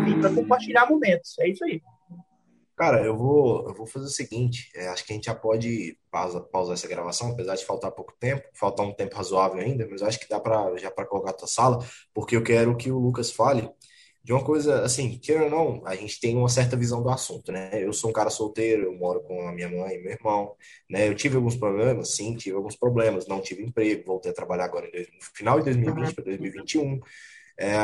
[0.07, 1.81] E para compartilhar momentos, é isso aí.
[2.75, 5.97] Cara, eu vou, eu vou fazer o seguinte, é, acho que a gente já pode
[6.11, 10.01] pausa, pausar essa gravação, apesar de faltar pouco tempo, faltar um tempo razoável ainda, mas
[10.01, 11.79] acho que dá para já para colocar a tua sala,
[12.13, 13.69] porque eu quero que o Lucas fale
[14.25, 17.51] de uma coisa, assim, queira ou não, a gente tem uma certa visão do assunto,
[17.51, 17.69] né?
[17.81, 20.55] Eu sou um cara solteiro, eu moro com a minha mãe e meu irmão,
[20.89, 21.07] né?
[21.07, 24.87] Eu tive alguns problemas, sim, tive alguns problemas, não tive emprego, voltei a trabalhar agora
[24.87, 26.99] no final de 2020 para 2021,
[27.55, 27.77] é,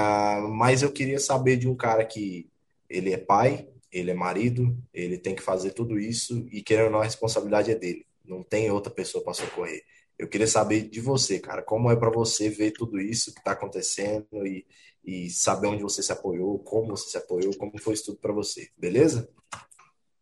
[0.49, 2.49] mas eu queria saber de um cara que
[2.89, 6.91] ele é pai, ele é marido, ele tem que fazer tudo isso e querendo ou
[6.91, 8.06] não, a responsabilidade é dele.
[8.23, 9.84] Não tem outra pessoa para socorrer.
[10.17, 13.51] Eu queria saber de você, cara, como é para você ver tudo isso que está
[13.51, 14.65] acontecendo e,
[15.04, 18.32] e saber onde você se apoiou, como você se apoiou, como foi isso tudo para
[18.32, 19.30] você, beleza?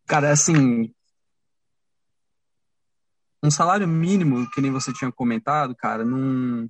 [0.08, 0.92] Cara, assim,
[3.44, 6.68] um salário mínimo, que nem você tinha comentado, cara, não,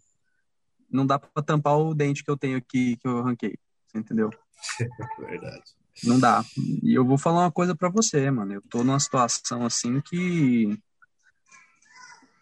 [0.90, 3.58] não dá para tampar o dente que eu tenho aqui, que eu arranquei,
[3.88, 4.30] você entendeu?
[5.20, 5.79] Verdade.
[6.04, 6.44] Não dá.
[6.84, 8.54] E eu vou falar uma coisa para você, mano.
[8.54, 10.78] Eu tô numa situação assim que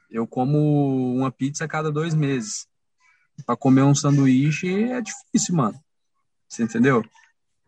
[0.09, 2.67] eu como uma pizza a cada dois meses.
[3.45, 5.79] Para comer um sanduíche é difícil, mano.
[6.47, 7.03] Você entendeu?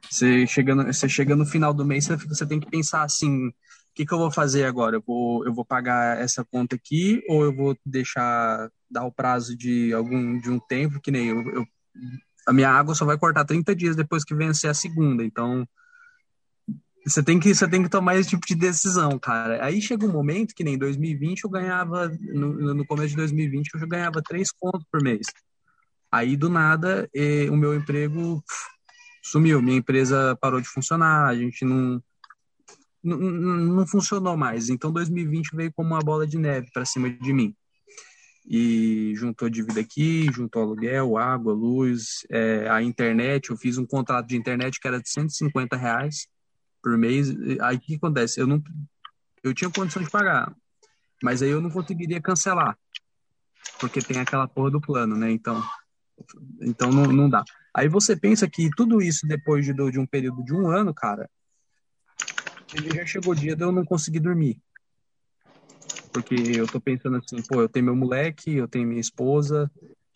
[0.10, 3.54] Você chega no, você chega no final do mês, você, tem que pensar assim: o
[3.94, 4.96] que, que eu vou fazer agora?
[4.96, 9.56] Eu vou, eu vou pagar essa conta aqui ou eu vou deixar dar o prazo
[9.56, 11.68] de algum de um tempo que nem eu, eu
[12.50, 15.24] a minha água só vai cortar 30 dias depois que vencer a segunda.
[15.24, 15.68] Então,
[17.06, 19.64] você tem que você tem que tomar esse tipo de decisão, cara.
[19.64, 23.80] Aí chega um momento que nem 2020 eu ganhava no, no começo de 2020 eu
[23.80, 25.28] já ganhava três contos por mês.
[26.12, 27.08] Aí do nada
[27.52, 28.44] o meu emprego
[29.24, 32.02] sumiu, minha empresa parou de funcionar, a gente não
[33.04, 34.70] não, não funcionou mais.
[34.70, 37.56] Então 2020 veio como uma bola de neve para cima de mim
[38.48, 43.50] e juntou dívida aqui, juntou aluguel, água, luz, é, a internet.
[43.50, 46.28] Eu fiz um contrato de internet que era de 150 reais
[46.82, 47.30] por mês.
[47.62, 48.40] Aí o que acontece?
[48.40, 48.62] Eu não,
[49.44, 50.54] eu tinha condição de pagar,
[51.22, 52.78] mas aí eu não conseguiria cancelar,
[53.80, 55.32] porque tem aquela porra do plano, né?
[55.32, 55.64] Então,
[56.62, 57.44] então não, não dá.
[57.76, 61.30] Aí você pensa que tudo isso depois de, de um período de um ano, cara,
[62.74, 64.62] ele já chegou o dia de eu não conseguir dormir.
[66.12, 69.72] Porque eu tô pensando assim, pô, eu tenho meu moleque, eu tenho minha esposa,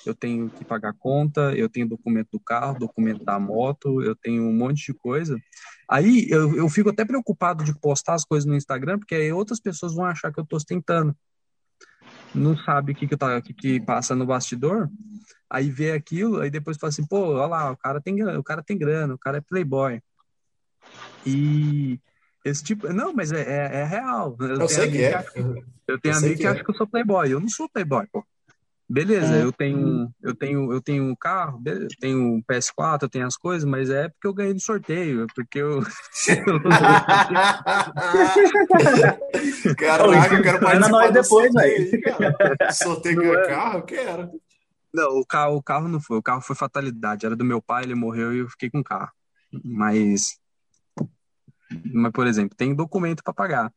[0.06, 4.44] eu tenho que pagar conta, eu tenho documento do carro, documento da moto, eu tenho
[4.44, 5.40] um monte de coisa.
[5.90, 9.60] Aí eu, eu fico até preocupado de postar as coisas no Instagram, porque aí outras
[9.60, 11.16] pessoas vão achar que eu tô ostentando.
[12.34, 14.90] Não sabe o que que, tá, que, que passa no bastidor,
[15.50, 18.64] aí vê aquilo, aí depois fala assim, pô, olha lá, o cara tem, o cara
[18.64, 20.02] tem grana, o cara é playboy.
[21.26, 22.00] E
[22.44, 22.92] esse tipo.
[22.92, 24.36] Não, mas é, é, é real.
[24.40, 25.24] Eu, eu sei que é.
[25.24, 25.40] Que
[25.88, 26.50] eu tenho amigo que, que é.
[26.50, 27.32] acha que eu sou playboy.
[27.32, 28.24] Eu não sou playboy, pô.
[28.90, 29.44] Beleza, é.
[29.44, 33.38] eu tenho eu tenho eu tenho um carro, eu tenho um PS4, eu tenho as
[33.38, 35.82] coisas, mas é porque eu ganhei no sorteio, é porque eu
[39.78, 42.06] Caraca, eu quero participar nós depois, sorteio,
[42.60, 43.48] aí, Sorteio ganhar é?
[43.48, 44.30] carro, eu quero.
[44.94, 46.18] Não, o carro, o carro não foi.
[46.18, 47.26] O carro foi fatalidade.
[47.26, 49.12] Era do meu pai, ele morreu e eu fiquei com o carro.
[49.64, 50.38] Mas,
[51.94, 53.74] mas por exemplo, tem documento para pagar.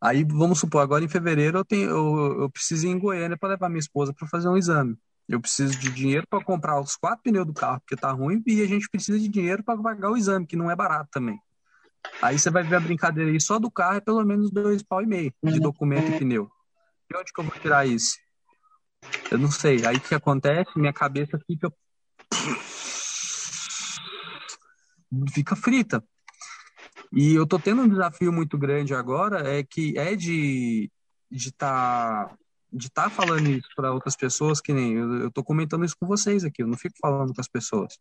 [0.00, 3.50] Aí, vamos supor, agora em fevereiro eu, tenho, eu, eu preciso ir em Goiânia para
[3.50, 4.96] levar minha esposa para fazer um exame.
[5.28, 8.62] Eu preciso de dinheiro para comprar os quatro pneus do carro, porque tá ruim, e
[8.62, 11.38] a gente precisa de dinheiro para pagar o exame, que não é barato também.
[12.22, 15.02] Aí você vai ver a brincadeira aí, só do carro é pelo menos dois pau
[15.02, 16.48] e meio de documento e pneu.
[17.10, 18.16] De onde que eu vou tirar isso?
[19.30, 19.84] Eu não sei.
[19.86, 20.70] Aí o que acontece?
[20.76, 21.72] Minha cabeça fica.
[25.32, 26.02] fica frita.
[27.12, 30.90] E eu tô tendo um desafio muito grande agora, é que é de
[31.30, 32.36] de estar tá,
[32.72, 36.06] de tá falando isso para outras pessoas, que nem eu, eu tô comentando isso com
[36.06, 37.98] vocês aqui, eu não fico falando com as pessoas.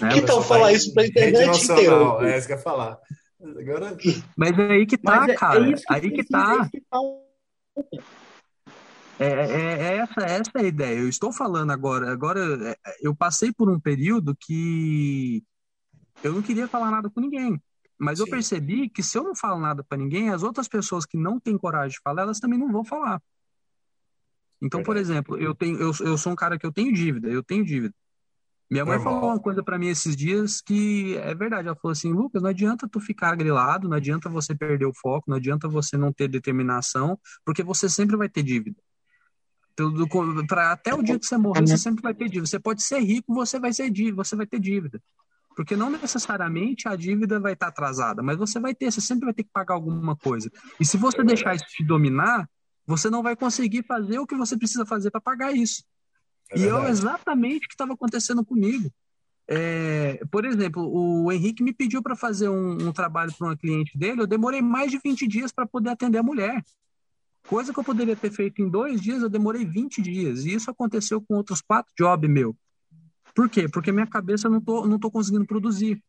[0.00, 0.18] Né?
[0.18, 1.94] Então falar isso pra internet inteira.
[2.22, 2.98] É isso que eu ia falar.
[3.40, 3.96] Agora...
[4.36, 5.70] Mas é aí que tá, é, cara.
[5.70, 6.68] É aí que tá.
[9.18, 10.98] É, é, é, essa, essa é a ideia.
[10.98, 12.12] Eu estou falando agora.
[12.12, 15.42] Agora, é, eu passei por um período que
[16.22, 17.60] eu não queria falar nada com ninguém.
[17.98, 18.24] Mas Sim.
[18.24, 21.38] eu percebi que se eu não falo nada para ninguém, as outras pessoas que não
[21.38, 23.22] têm coragem de falar, elas também não vão falar.
[24.60, 27.42] Então, por exemplo, eu tenho, eu, eu sou um cara que eu tenho dívida, eu
[27.42, 27.94] tenho dívida.
[28.70, 29.14] Minha mãe Normal.
[29.14, 31.68] falou uma coisa para mim esses dias que é verdade.
[31.68, 35.28] Ela falou assim, Lucas, não adianta tu ficar grilado, não adianta você perder o foco,
[35.28, 38.80] não adianta você não ter determinação, porque você sempre vai ter dívida.
[40.48, 42.46] Pra, até o dia que você morrer, você sempre vai ter dívida.
[42.46, 45.02] Você pode ser rico, você vai ser dívida, você vai ter dívida.
[45.54, 49.34] Porque não necessariamente a dívida vai estar atrasada, mas você vai ter, você sempre vai
[49.34, 50.50] ter que pagar alguma coisa.
[50.80, 52.48] E se você deixar isso te dominar,
[52.86, 55.84] você não vai conseguir fazer o que você precisa fazer para pagar isso.
[56.50, 58.90] É e é exatamente o que estava acontecendo comigo.
[59.48, 63.98] É, por exemplo, o Henrique me pediu para fazer um, um trabalho para uma cliente
[63.98, 66.62] dele, eu demorei mais de 20 dias para poder atender a mulher.
[67.48, 70.44] Coisa que eu poderia ter feito em dois dias, eu demorei 20 dias.
[70.44, 72.56] E isso aconteceu com outros quatro jobs meu.
[73.34, 73.68] Por quê?
[73.68, 76.02] Porque minha cabeça não tô, não tô conseguindo produzir.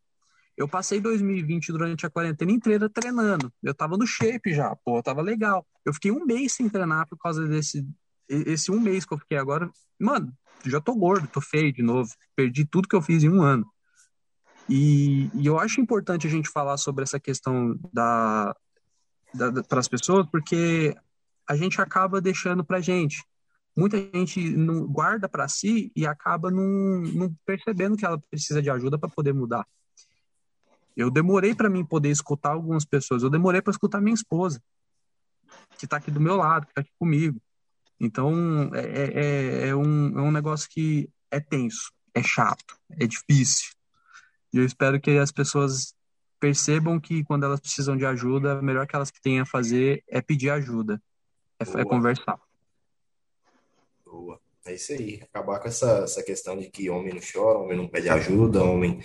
[0.56, 3.52] Eu passei 2020 durante a quarentena inteira treinando.
[3.62, 5.66] Eu tava no shape já, pô, tava legal.
[5.84, 7.86] Eu fiquei um mês sem treinar por causa desse
[8.30, 9.70] esse um mês que eu fiquei agora.
[10.00, 10.34] Mano,
[10.66, 12.10] já tô gordo, tô feio de novo.
[12.36, 13.66] Perdi tudo que eu fiz em um ano.
[14.70, 18.56] E, e eu acho importante a gente falar sobre essa questão da,
[19.34, 20.96] da, da para as pessoas, porque
[21.48, 23.24] a gente acaba deixando pra gente
[23.76, 28.70] muita gente não guarda para si e acaba não, não, percebendo que ela precisa de
[28.70, 29.66] ajuda para poder mudar.
[30.96, 33.24] Eu demorei para mim poder escutar algumas pessoas.
[33.24, 34.62] Eu demorei para escutar minha esposa,
[35.78, 37.42] que está aqui do meu lado, que está aqui comigo.
[38.00, 43.08] Então é, é, é, é, um, é um negócio que é tenso, é chato, é
[43.08, 43.72] difícil.
[44.52, 45.96] E eu espero que as pessoas
[46.40, 50.22] percebam que quando elas precisam de ajuda, o melhor que elas têm a fazer é
[50.22, 51.02] pedir ajuda,
[51.60, 52.38] é, é conversar.
[54.14, 54.40] Boa.
[54.64, 55.20] É isso aí.
[55.24, 59.00] Acabar com essa, essa questão de que homem não chora, homem não pede ajuda, homem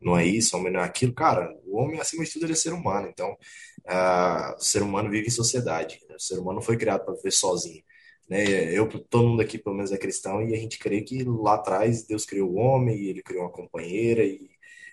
[0.00, 1.12] não é isso, homem não é aquilo.
[1.12, 3.06] Cara, o homem, acima de tudo, ele é ser humano.
[3.06, 6.00] Então, uh, o ser humano vive em sociedade.
[6.08, 6.16] Né?
[6.16, 7.82] O ser humano não foi criado para viver sozinho.
[8.26, 8.72] Né?
[8.72, 12.06] Eu, todo mundo aqui, pelo menos, é cristão e a gente crê que lá atrás
[12.06, 14.48] Deus criou o homem e ele criou uma companheira e,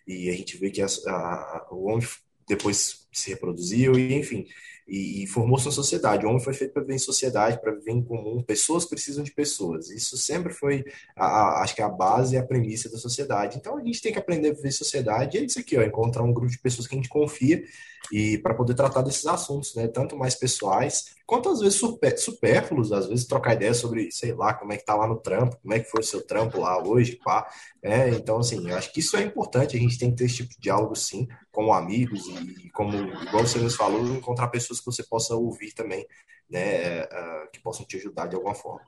[0.05, 2.05] e a gente vê que a, a, o homem
[2.45, 4.45] depois se reproduziu e, enfim,
[4.87, 6.25] e, e formou sua sociedade.
[6.25, 8.41] O homem foi feito para viver em sociedade, para viver em comum.
[8.41, 9.89] Pessoas precisam de pessoas.
[9.89, 10.83] Isso sempre foi,
[11.15, 13.57] a, a, acho que a base e a premissa da sociedade.
[13.57, 15.37] Então a gente tem que aprender a viver em sociedade.
[15.37, 17.63] E é isso aqui, ó, encontrar um grupo de pessoas que a gente confia
[18.11, 19.87] e para poder tratar desses assuntos, né?
[19.87, 21.79] Tanto mais pessoais quanto às vezes
[22.17, 25.55] supérfluos, às vezes trocar ideia sobre, sei lá, como é que tá lá no trampo,
[25.61, 27.49] como é que foi o seu trampo lá hoje, pá.
[27.81, 30.35] É, então, assim, eu acho que isso é importante, a gente tem que ter esse
[30.35, 34.85] tipo de diálogo, sim, como amigos e como, igual você nos falou, encontrar pessoas que
[34.85, 36.05] você possa ouvir também,
[36.49, 38.85] né, uh, que possam te ajudar de alguma forma.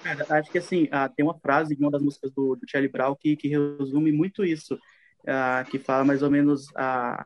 [0.00, 2.90] Cara, acho que assim, uh, tem uma frase de uma das músicas do, do Charlie
[2.90, 7.24] Brown que, que resume muito isso, uh, que fala mais ou menos a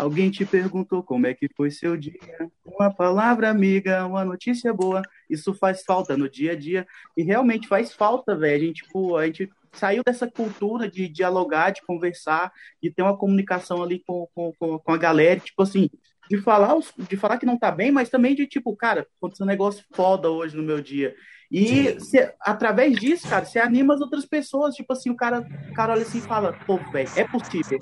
[0.00, 2.18] Alguém te perguntou como é que foi seu dia?
[2.64, 5.02] Uma palavra amiga, uma notícia boa.
[5.28, 6.86] Isso faz falta no dia a dia.
[7.14, 8.62] E realmente faz falta, velho.
[8.62, 12.50] A gente, tipo, a gente saiu dessa cultura de dialogar, de conversar,
[12.82, 15.90] de ter uma comunicação ali com, com, com a galera, tipo assim,
[16.30, 19.48] de falar, de falar que não tá bem, mas também de tipo, cara, aconteceu um
[19.48, 21.14] negócio foda hoje no meu dia.
[21.50, 24.74] E cê, através disso, cara, você anima as outras pessoas.
[24.74, 27.78] Tipo assim, o cara, o cara olha assim e fala, pô, velho, é possível.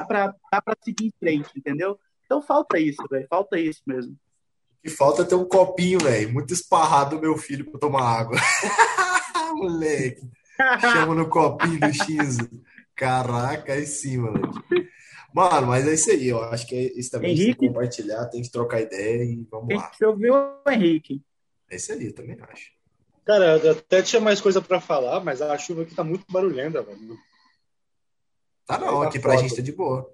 [0.00, 1.98] Dá pra, dá pra seguir em frente, entendeu?
[2.24, 3.26] Então falta isso, velho.
[3.28, 4.16] Falta isso mesmo.
[4.82, 8.36] E falta ter um copinho, velho, muito esparrado do meu filho pra tomar água.
[9.54, 10.28] Moleque.
[10.80, 12.36] Chama no copinho do X.
[12.94, 14.90] Caraca, aí sim, moleque.
[15.32, 18.26] Mano, mas é isso aí, eu acho que é isso também Henrique, tem que compartilhar,
[18.26, 19.90] tem que trocar ideia e vamos tem lá.
[19.92, 21.20] Você ouviu o Henrique?
[21.68, 22.70] É isso aí, eu também acho.
[23.24, 26.82] Cara, eu até tinha mais coisa para falar, mas a chuva aqui tá muito barulhenta,
[26.82, 27.18] velho.
[28.66, 30.10] Tá não, aqui pra gente tá de boa.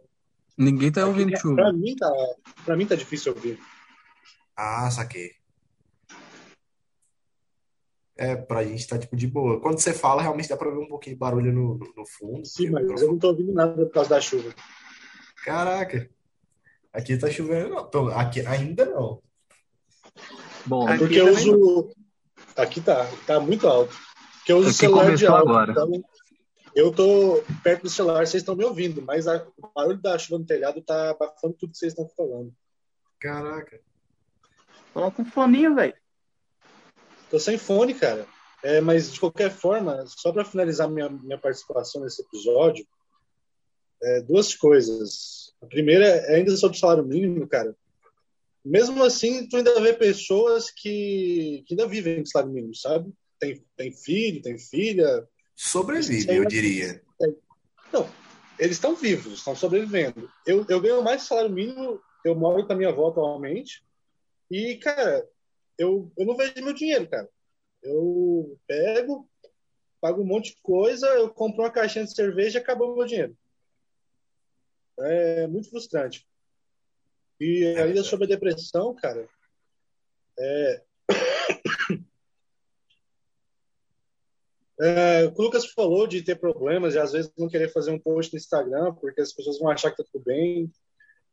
[0.57, 1.57] Ninguém tá ouvindo aqui, chuva.
[1.57, 2.13] Pra mim tá,
[2.65, 3.59] pra mim tá difícil ouvir.
[4.57, 5.33] Ah, saquei.
[8.17, 9.61] É, pra gente tá tipo de boa.
[9.61, 12.45] Quando você fala, realmente dá pra ver um pouquinho de barulho no, no fundo.
[12.45, 14.55] Sim, mas eu não tô ouvindo nada por causa da chuva.
[15.43, 16.11] Caraca.
[16.93, 18.09] Aqui tá chovendo, não.
[18.09, 19.23] Aqui ainda não.
[20.67, 21.57] Bom, aqui porque eu uso.
[21.57, 21.91] Não.
[22.63, 23.97] Aqui tá, tá muito alto.
[24.39, 25.49] Porque eu uso o celular de alto.
[25.49, 25.71] Agora.
[25.71, 26.05] Então,
[26.75, 30.39] eu tô perto do celular, vocês estão me ouvindo, mas a, o barulho da chuva
[30.39, 32.53] no telhado tá abafando tudo que vocês estão falando.
[33.19, 33.81] Caraca.
[34.93, 35.95] Coloca um foninho, velho.
[37.31, 38.27] Tô sem fone, cara.
[38.63, 42.87] É, mas de qualquer forma, só para finalizar minha, minha participação nesse episódio,
[44.03, 45.55] é, duas coisas.
[45.63, 47.75] A primeira é ainda sobre o salário mínimo, cara.
[48.65, 53.13] Mesmo assim, tu ainda vê pessoas que, que ainda vivem de salário mínimo, sabe?
[53.39, 55.27] Tem, tem filho, tem filha.
[55.63, 57.03] Sobrevive, eu diria.
[57.93, 58.09] Não,
[58.59, 60.33] eles estão vivos, estão sobrevivendo.
[60.47, 63.85] Eu, eu ganho mais salário mínimo, eu moro com a minha avó atualmente,
[64.51, 65.29] e, cara,
[65.77, 67.29] eu, eu não vejo meu dinheiro, cara.
[67.83, 69.29] Eu pego,
[70.01, 73.37] pago um monte de coisa, eu compro uma caixinha de cerveja e acabou meu dinheiro.
[74.99, 76.27] É muito frustrante.
[77.39, 79.29] E ainda sobre a depressão, cara,
[80.39, 80.83] é...
[84.81, 85.27] é...
[85.27, 88.39] o Lucas falou de ter problemas e às vezes não querer fazer um post no
[88.39, 90.71] Instagram porque as pessoas vão achar que tá tudo bem.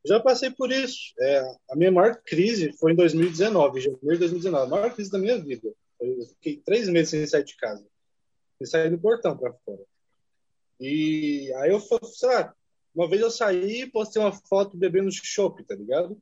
[0.06, 1.14] Já passei por isso.
[1.20, 5.20] É, a minha maior crise foi em 2019, janeiro de 2019, a maior crise da
[5.20, 5.74] minha vida.
[6.00, 7.86] Eu fiquei três meses sem sair de casa,
[8.58, 9.84] sem sair do portão para fora.
[10.80, 12.54] E aí eu, sei lá,
[12.94, 16.18] uma vez eu saí e postei uma foto bebendo chopp, tá ligado?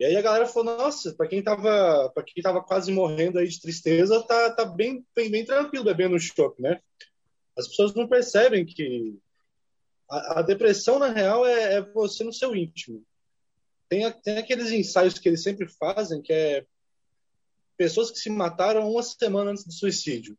[0.00, 3.46] E aí a galera falou, nossa, para quem tava, para quem tava quase morrendo aí
[3.46, 6.80] de tristeza, tá, tá bem, bem, bem tranquilo bebendo chopp, né?
[7.54, 9.18] As pessoas não percebem que
[10.08, 13.04] a, a depressão na real é, é, você no seu íntimo.
[13.90, 16.64] Tem, tem aqueles ensaios que eles sempre fazem, que é
[17.76, 20.34] pessoas que se mataram uma semana antes do suicídio.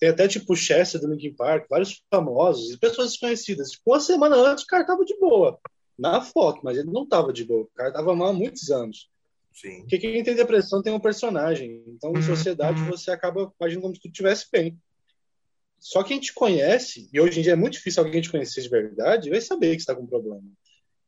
[0.00, 3.78] Tem até tipo Chester do Linkin Park, vários famosos pessoas desconhecidas.
[3.84, 5.60] Uma semana antes o cara tava de boa.
[5.98, 7.62] Na foto, mas ele não tava de boa.
[7.62, 9.10] O cara tava mal há muitos anos.
[9.52, 9.80] Sim.
[9.80, 11.82] Porque quem tem depressão tem um personagem.
[11.86, 12.90] Então, em uhum, sociedade, uhum.
[12.90, 14.78] você acaba agindo como se tu estivesse bem.
[15.78, 18.68] Só quem te conhece, e hoje em dia é muito difícil alguém te conhecer de
[18.68, 20.42] verdade, vai saber que está com um problema.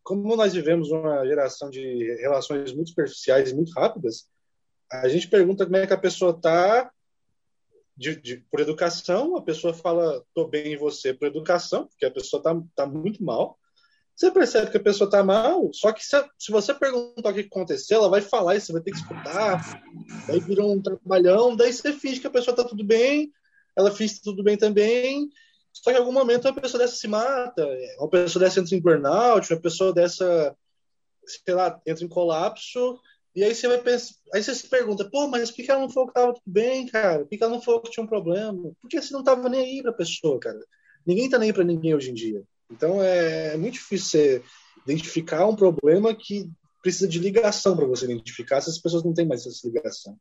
[0.03, 4.29] Como nós vivemos uma geração de relações muito superficiais e muito rápidas,
[4.91, 6.91] a gente pergunta como é que a pessoa está
[7.97, 12.11] de, de, por educação, a pessoa fala, tô bem em você por educação, porque a
[12.11, 13.59] pessoa tá, tá muito mal.
[14.19, 17.41] Você percebe que a pessoa tá mal, só que se, se você perguntar o que
[17.43, 19.61] aconteceu, ela vai falar e você vai ter que escutar,
[20.27, 23.33] daí vira um trabalhão, daí você finge que a pessoa tá tudo bem,
[23.77, 25.31] ela finge tudo bem também,
[25.73, 27.65] só que em algum momento uma pessoa dessa se mata,
[28.01, 30.57] uma pessoa dessa entra em burnout, uma pessoa dessa,
[31.25, 32.99] sei lá, entra em colapso,
[33.37, 35.91] e aí você vai pensar, aí você se pergunta, pô, mas por que ela não
[35.91, 37.21] falou que tava tudo bem, cara?
[37.21, 38.73] Por que ela não falou que tinha um problema?
[38.83, 40.59] Por que você não tava nem aí pra pessoa, cara?
[41.07, 42.43] Ninguém tá nem aí pra ninguém hoje em dia.
[42.71, 44.43] Então é, é muito difícil você
[44.85, 46.51] identificar um problema que
[46.83, 50.19] precisa de ligação para você identificar, se as pessoas não têm mais essa ligação.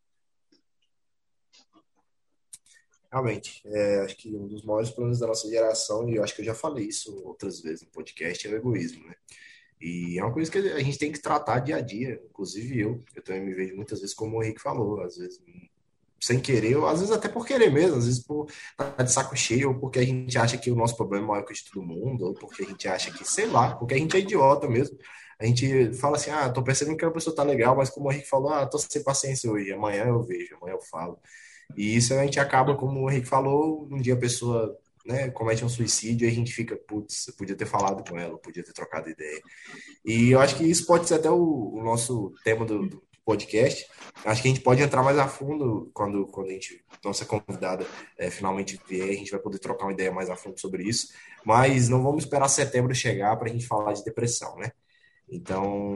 [3.11, 6.41] Realmente, é, acho que um dos maiores problemas da nossa geração, e eu acho que
[6.41, 9.15] eu já falei isso outras vezes no podcast, é o egoísmo, né?
[9.79, 13.03] E é uma coisa que a gente tem que tratar dia a dia, inclusive eu.
[13.15, 15.39] Eu também me vejo muitas vezes como o Henrique falou, às vezes
[16.19, 19.11] sem querer, ou às vezes até por querer mesmo, às vezes por estar tá de
[19.11, 21.55] saco cheio, ou porque a gente acha que o nosso problema é maior que o
[21.55, 24.19] de todo mundo, ou porque a gente acha que, sei lá, porque a gente é
[24.19, 24.97] idiota mesmo.
[25.39, 28.11] A gente fala assim, ah, tô percebendo que a pessoa tá legal, mas como o
[28.11, 31.19] Henrique falou, ah, tô sem paciência hoje, amanhã eu vejo, amanhã eu falo.
[31.75, 34.75] E isso a gente acaba, como o Henrique falou, um dia a pessoa
[35.07, 38.63] né, comete um suicídio e a gente fica, putz, podia ter falado com ela, podia
[38.63, 39.41] ter trocado ideia.
[40.05, 43.85] E eu acho que isso pode ser até o, o nosso tema do, do, podcast.
[44.23, 47.85] Acho que a gente pode entrar mais a fundo quando, quando a gente, nossa convidada
[48.17, 51.09] é, finalmente vier, a gente vai poder trocar uma ideia mais a fundo sobre isso.
[51.45, 54.71] Mas não vamos esperar setembro chegar para a gente falar de depressão, né?
[55.29, 55.95] Então,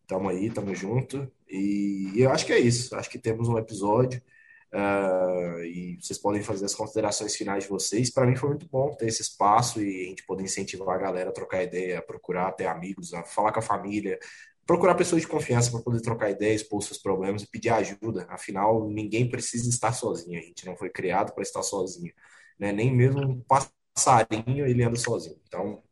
[0.00, 1.30] estamos aí, estamos junto.
[1.46, 2.96] E eu acho que é isso.
[2.96, 4.22] Acho que temos um episódio.
[4.72, 8.10] Uh, e vocês podem fazer as considerações finais de vocês.
[8.10, 11.30] Para mim foi muito bom ter esse espaço e a gente poder incentivar a galera
[11.30, 14.18] a trocar ideia, a procurar ter amigos, a falar com a família,
[14.66, 18.26] procurar pessoas de confiança para poder trocar ideias, expor seus problemas e pedir ajuda.
[18.28, 20.38] Afinal, ninguém precisa estar sozinho.
[20.38, 22.12] A gente não foi criado para estar sozinho,
[22.58, 22.72] né?
[22.72, 25.36] Nem mesmo um passarinho ele anda sozinho.
[25.46, 25.82] Então,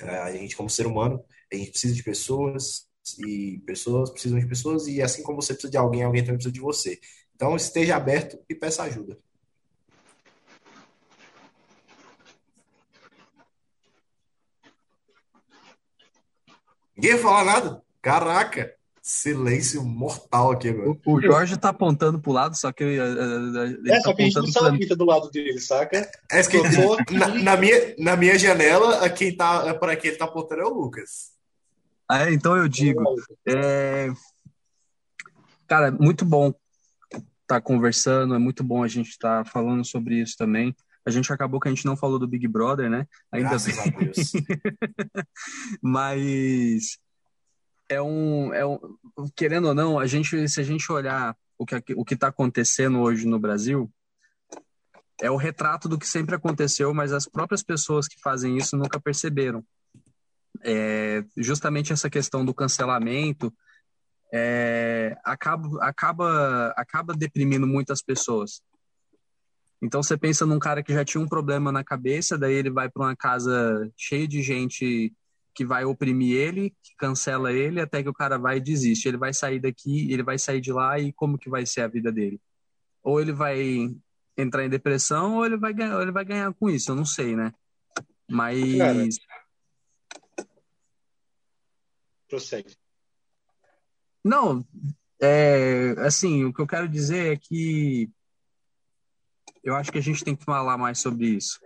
[0.00, 1.22] a gente como ser humano
[1.52, 5.70] A gente precisa de pessoas e pessoas precisam de pessoas e assim como você precisa
[5.70, 6.98] de alguém, alguém também precisa de você.
[7.34, 9.18] Então esteja aberto e peça ajuda.
[16.96, 17.89] Ninguém fala nada?
[18.02, 18.74] Caraca!
[19.02, 20.90] Silêncio mortal aqui agora.
[20.90, 24.22] O, o Jorge tá apontando pro lado, só que ele, ele é, tá só que
[24.22, 26.10] a gente não sabe quem do lado dele, saca?
[26.30, 26.58] É, que,
[27.14, 30.74] na, na, minha, na minha janela, quem tá, para quem ele tá apontando é o
[30.74, 31.30] Lucas.
[32.06, 33.02] Ah, é, então eu digo.
[33.46, 34.08] É...
[35.66, 36.52] Cara, muito bom
[37.10, 40.74] estar tá conversando, é muito bom a gente estar tá falando sobre isso também.
[41.06, 43.06] A gente acabou que a gente não falou do Big Brother, né?
[43.32, 43.94] Ainda Graças bem.
[43.94, 44.32] a Deus.
[45.80, 46.98] Mas
[47.90, 48.78] é um, é um,
[49.36, 53.00] querendo ou não, a gente, se a gente olhar o que o que está acontecendo
[53.00, 53.92] hoje no Brasil,
[55.20, 59.00] é o retrato do que sempre aconteceu, mas as próprias pessoas que fazem isso nunca
[59.00, 59.62] perceberam.
[60.62, 63.52] É, justamente essa questão do cancelamento
[64.32, 68.62] é, acaba, acaba, acaba deprimindo muitas pessoas.
[69.82, 72.88] Então você pensa num cara que já tinha um problema na cabeça, daí ele vai
[72.88, 75.12] para uma casa cheia de gente
[75.54, 79.08] que vai oprimir ele, que cancela ele, até que o cara vai e desiste.
[79.08, 81.88] Ele vai sair daqui, ele vai sair de lá e como que vai ser a
[81.88, 82.40] vida dele?
[83.02, 83.90] Ou ele vai
[84.36, 87.04] entrar em depressão ou ele vai ganhar, ou ele vai ganhar com isso, eu não
[87.04, 87.52] sei, né?
[88.28, 89.06] Mas cara,
[92.28, 92.76] prossegue.
[94.24, 94.64] Não,
[95.20, 98.10] é, assim, o que eu quero dizer é que
[99.62, 101.58] eu acho que a gente tem que falar mais sobre isso.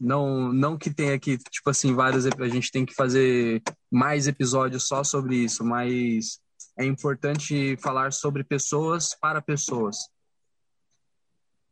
[0.00, 2.26] Não, não que tenha que, tipo assim, vários.
[2.26, 6.40] A gente tem que fazer mais episódios só sobre isso, mas
[6.76, 9.96] é importante falar sobre pessoas para pessoas.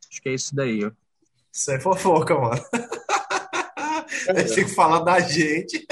[0.09, 0.85] Acho que é isso daí.
[0.85, 0.91] Ó.
[1.51, 2.63] Isso é fofoca, mano.
[4.29, 5.85] A gente tem que falar da gente,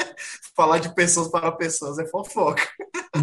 [0.56, 2.62] falar de pessoas para pessoas é fofoca.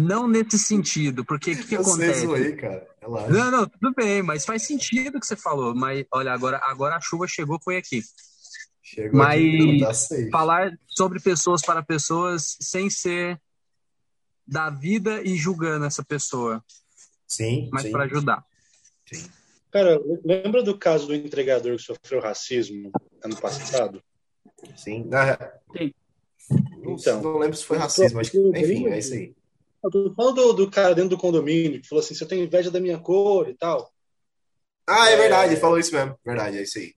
[0.01, 2.25] Não nesse sentido, porque o que, que eu acontece?
[2.25, 2.87] Zoei, cara.
[3.01, 3.29] Relaxa.
[3.29, 5.73] Não, não, tudo bem, mas faz sentido o que você falou.
[5.73, 8.01] Mas olha, agora, agora a chuva chegou, foi aqui.
[8.93, 13.39] Chegou Mas tá falar sobre pessoas para pessoas sem ser
[14.47, 16.63] da vida e julgando essa pessoa.
[17.27, 17.69] Sim.
[17.71, 18.43] Mas para ajudar.
[19.05, 19.29] Sim.
[19.69, 22.91] Cara, lembra do caso do entregador que sofreu racismo
[23.23, 24.01] ano passado?
[24.75, 25.03] Sim.
[25.05, 25.37] Na...
[25.77, 25.93] Sim.
[26.79, 29.35] Não, então, não lembro se foi racismo, mas enfim, é isso aí.
[29.83, 32.71] Eu tô falando do, do, cara dentro do condomínio que falou assim: você tem inveja
[32.71, 33.93] da minha cor e tal.
[34.89, 36.17] Ah, é, é verdade, ele falou isso mesmo.
[36.25, 36.93] Verdade, é isso aí.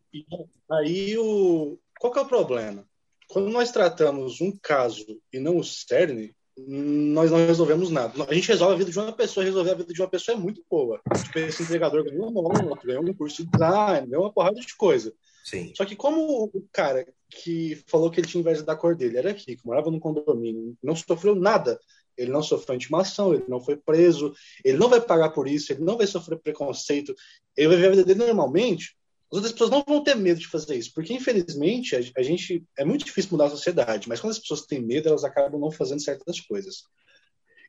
[0.70, 2.86] Aí o, qual que é o problema?
[3.28, 8.12] Quando nós tratamos um caso e não o cerne, nós não resolvemos nada.
[8.28, 10.40] A gente resolve a vida de uma pessoa, resolver a vida de uma pessoa é
[10.40, 11.01] muito boa.
[11.22, 14.76] Tipo, esse entregador ganhou um outro, ganhou um curso de design, ganhou uma porrada de
[14.76, 15.12] coisa.
[15.45, 15.72] Sim.
[15.74, 19.32] Só que como o cara que falou que ele tinha inveja da cor dele era
[19.32, 21.80] rico, morava num condomínio, não sofreu nada,
[22.22, 24.32] ele não sofreu intimação, ele não foi preso,
[24.64, 27.14] ele não vai pagar por isso, ele não vai sofrer preconceito,
[27.56, 28.96] ele vai viver a vida dele normalmente,
[29.30, 32.84] as outras pessoas não vão ter medo de fazer isso, porque infelizmente a, gente é
[32.84, 36.02] muito difícil mudar a sociedade, mas quando as pessoas têm medo, elas acabam não fazendo
[36.02, 36.84] certas coisas.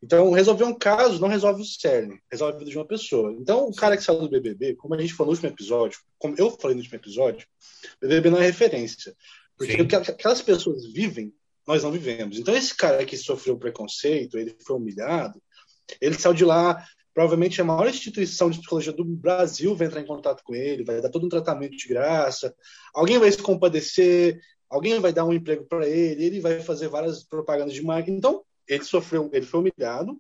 [0.04, 3.32] Então, resolver um caso não resolve o cerne, resolve a vida de uma pessoa.
[3.40, 6.36] Então, o cara que saiu do BBB, como a gente falou no último episódio, como
[6.38, 7.48] eu falei no último episódio,
[7.96, 9.16] o BBB não é referência.
[9.58, 9.82] Porque Sim.
[9.82, 11.34] o que aquelas pessoas vivem,
[11.68, 12.38] nós não vivemos.
[12.38, 15.42] Então, esse cara que sofreu preconceito, ele foi humilhado,
[16.02, 16.84] ele saiu de lá
[17.14, 21.00] provavelmente a maior instituição de psicologia do Brasil vai entrar em contato com ele, vai
[21.00, 22.54] dar todo um tratamento de graça,
[22.94, 24.40] alguém vai se compadecer,
[24.70, 28.18] alguém vai dar um emprego para ele, ele vai fazer várias propagandas de marketing.
[28.18, 30.20] Então, ele sofreu, ele foi humilhado,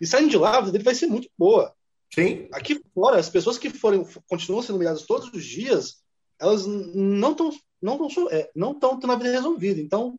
[0.00, 1.74] e saindo de lá, a vida dele vai ser muito boa.
[2.14, 2.48] Sim.
[2.52, 6.02] Aqui fora, as pessoas que forem, continuam sendo humilhadas todos os dias,
[6.40, 7.50] elas não estão
[7.80, 9.80] não estão é, não estão tendo a vida resolvida.
[9.80, 10.18] Então,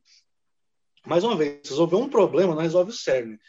[1.06, 3.40] mais uma vez, resolver um problema não resolve o cerne.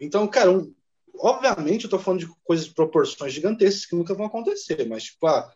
[0.00, 0.72] Então, cara, um,
[1.18, 5.26] Obviamente, eu estou falando de coisas de proporções gigantescas que nunca vão acontecer, mas, tipo,
[5.26, 5.52] ah,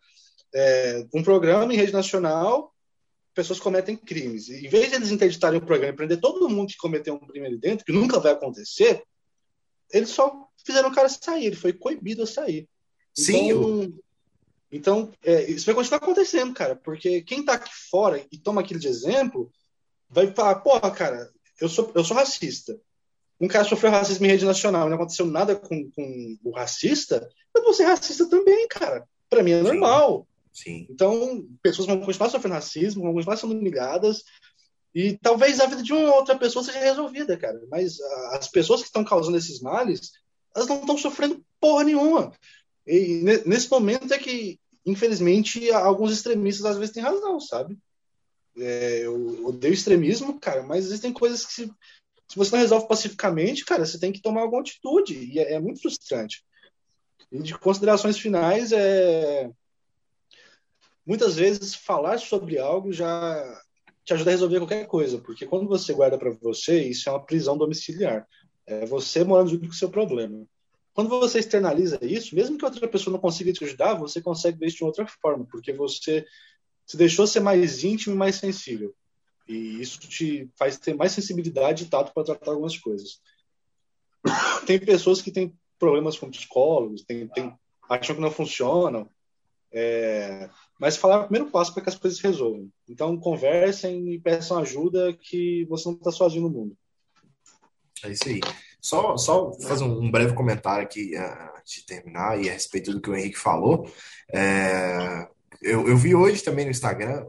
[0.55, 2.73] é, um programa em rede nacional,
[3.35, 4.49] pessoas cometem crimes.
[4.49, 7.27] E, em vez de eles interditarem o programa e prender todo mundo que cometeu um
[7.27, 9.03] crime ali dentro, que nunca vai acontecer,
[9.93, 12.69] eles só fizeram o cara sair, ele foi coibido a sair.
[13.15, 13.51] Sim.
[13.51, 13.93] Então,
[14.71, 18.81] então é, isso vai continuar acontecendo, cara, porque quem está aqui fora e toma aquilo
[18.81, 19.51] de exemplo
[20.09, 21.31] vai falar, porra, cara,
[21.61, 22.79] eu sou, eu sou racista
[23.41, 27.29] um cara sofreu racismo em rede nacional e não aconteceu nada com, com o racista,
[27.55, 29.07] eu vou ser racista também, cara.
[29.29, 30.27] Para mim é normal.
[30.53, 30.63] Sim.
[30.63, 30.87] Sim.
[30.89, 34.25] Então, pessoas vão continuar sofrendo racismo, vão continuar sendo humilhadas,
[34.95, 37.61] e talvez a vida de uma outra pessoa seja resolvida, cara.
[37.71, 38.01] Mas
[38.33, 40.13] as pessoas que estão causando esses males,
[40.55, 42.33] elas não estão sofrendo porra nenhuma.
[42.87, 47.77] E nesse momento é que, infelizmente, alguns extremistas às vezes têm razão, sabe?
[48.59, 51.67] É, eu odeio extremismo, cara, mas existem coisas que se,
[52.29, 55.15] se você não resolve pacificamente, cara, você tem que tomar alguma atitude.
[55.15, 56.45] E é, é muito frustrante.
[57.31, 59.51] E de considerações finais, é
[61.07, 63.63] muitas vezes falar sobre algo já
[64.05, 67.25] te ajuda a resolver qualquer coisa, porque quando você guarda para você, isso é uma
[67.25, 68.27] prisão domiciliar.
[68.67, 70.45] É você morando junto com o seu problema.
[70.95, 74.67] Quando você externaliza isso, mesmo que outra pessoa não consiga te ajudar, você consegue ver
[74.67, 76.25] isso de outra forma, porque você
[76.87, 78.95] se deixou ser mais íntimo e mais sensível.
[79.49, 83.21] E isso te faz ter mais sensibilidade e tato para tratar algumas coisas.
[84.67, 87.55] Tem pessoas que têm problemas com psicólogos, tem, tem,
[87.89, 89.11] acham que não funcionam,
[89.71, 90.49] é,
[90.81, 92.71] mas falar é o primeiro passo para que as coisas se resolvam.
[92.89, 96.77] Então, conversem e peçam ajuda que você não está sozinho no mundo.
[98.03, 98.41] É isso aí.
[98.81, 103.01] Só, só fazer um breve comentário aqui uh, antes de terminar e a respeito do
[103.01, 103.91] que o Henrique falou.
[104.33, 105.29] É,
[105.63, 107.25] eu, eu vi hoje também no Instagram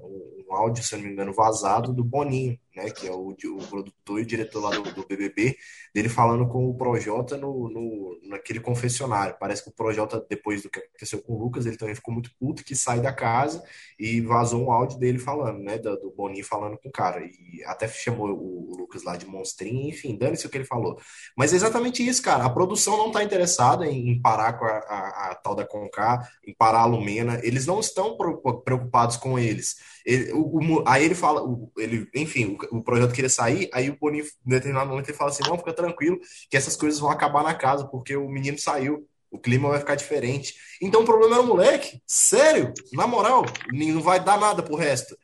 [0.49, 4.19] um áudio, se não me engano, vazado do Boninho, né, que é o, o produtor
[4.19, 5.57] e o diretor lá do, do, BBB,
[5.95, 9.35] dele falando com o Projota no, no, naquele confessionário.
[9.39, 12.29] Parece que o Projota, depois do que aconteceu com o Lucas, ele também ficou muito
[12.39, 13.63] puto que sai da casa
[13.99, 17.25] e vazou um áudio dele falando, né, do, do Boninho falando com o cara.
[17.25, 20.99] E até chamou o, o Lucas lá de monstrinho, enfim, dane-se o que ele falou.
[21.35, 22.45] Mas é exatamente isso, cara.
[22.45, 26.29] A produção não está interessada em, em, parar com a, a, a, tal da Conká,
[26.45, 27.39] em parar a Lumena.
[27.41, 28.15] Eles não estão
[28.63, 29.77] preocupados com eles.
[30.05, 31.41] Ele, o, o, aí ele fala,
[31.77, 35.43] ele, enfim, o projeto queria sair, aí o Boninho, em determinado momento, ele fala assim:
[35.47, 39.39] não, fica tranquilo, que essas coisas vão acabar na casa, porque o menino saiu, o
[39.39, 40.55] clima vai ficar diferente.
[40.81, 45.17] Então o problema era o moleque, sério, na moral, não vai dar nada pro resto.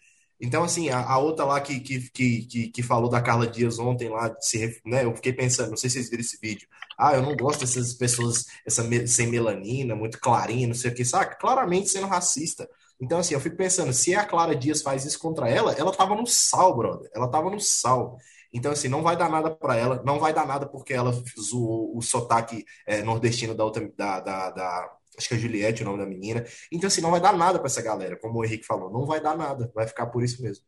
[0.44, 4.10] Então, assim, a, a outra lá que, que, que, que, falou da Carla Dias ontem
[4.10, 6.68] lá, se, né, eu fiquei pensando, não sei se vocês viram esse vídeo.
[6.98, 11.06] Ah, eu não gosto dessas pessoas essa, sem melanina, muito clarinha, não sei o que,
[11.06, 11.38] saca?
[11.38, 12.70] Claramente sendo racista.
[13.04, 16.16] Então, assim, eu fico pensando, se a Clara Dias faz isso contra ela, ela tava
[16.16, 17.12] no sal, brother.
[17.14, 18.18] Ela tava no sal.
[18.54, 21.98] Então, assim, não vai dar nada para ela, não vai dar nada porque ela zoou
[21.98, 25.98] o sotaque é, nordestino da outra, da, da, da, acho que é Juliette o nome
[25.98, 26.46] da menina.
[26.72, 29.20] Então, assim, não vai dar nada para essa galera, como o Henrique falou, não vai
[29.20, 30.64] dar nada, vai ficar por isso mesmo.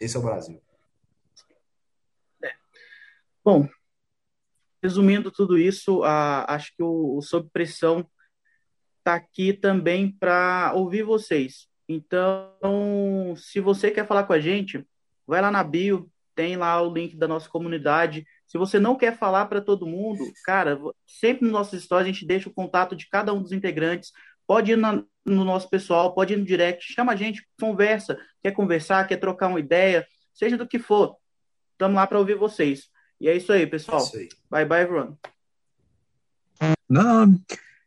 [0.00, 0.62] Esse é o Brasil.
[2.42, 2.52] É.
[3.44, 3.68] Bom,
[4.82, 8.08] resumindo tudo isso, a, acho que o, o Sob Pressão
[9.02, 11.66] está aqui também para ouvir vocês.
[11.88, 14.86] Então, se você quer falar com a gente,
[15.26, 18.24] vai lá na bio, tem lá o link da nossa comunidade.
[18.46, 22.26] Se você não quer falar para todo mundo, cara, sempre nos nossos stories a gente
[22.26, 24.12] deixa o contato de cada um dos integrantes.
[24.46, 28.52] Pode ir na, no nosso pessoal, pode ir no direct, chama a gente, conversa, quer
[28.52, 31.16] conversar, quer trocar uma ideia, seja do que for.
[31.72, 32.88] Estamos lá para ouvir vocês.
[33.20, 34.00] E é isso aí, pessoal.
[34.00, 34.28] É isso aí.
[34.50, 35.16] Bye bye, everyone.
[36.88, 37.40] Não,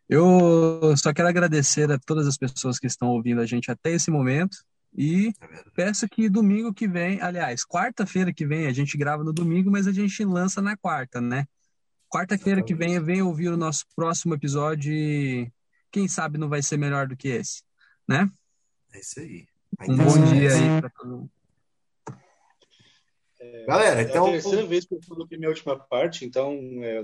[0.08, 4.12] eu só quero agradecer a todas as pessoas que estão ouvindo a gente até esse
[4.12, 4.58] momento
[4.98, 5.34] e
[5.74, 9.88] peço que domingo que vem, aliás, quarta-feira que vem, a gente grava no domingo, mas
[9.88, 11.46] a gente lança na quarta, né?
[12.10, 15.52] Quarta-feira que vem, vem ouvir o nosso próximo episódio e
[15.92, 17.62] quem sabe não vai ser melhor do que esse,
[18.08, 18.30] né?
[18.94, 19.48] É isso aí.
[19.90, 21.32] Um bom dia aí para todo mundo.
[23.40, 24.28] É, Galera, então.
[24.28, 27.04] É a terceira vez que eu coloquei minha última parte, então é,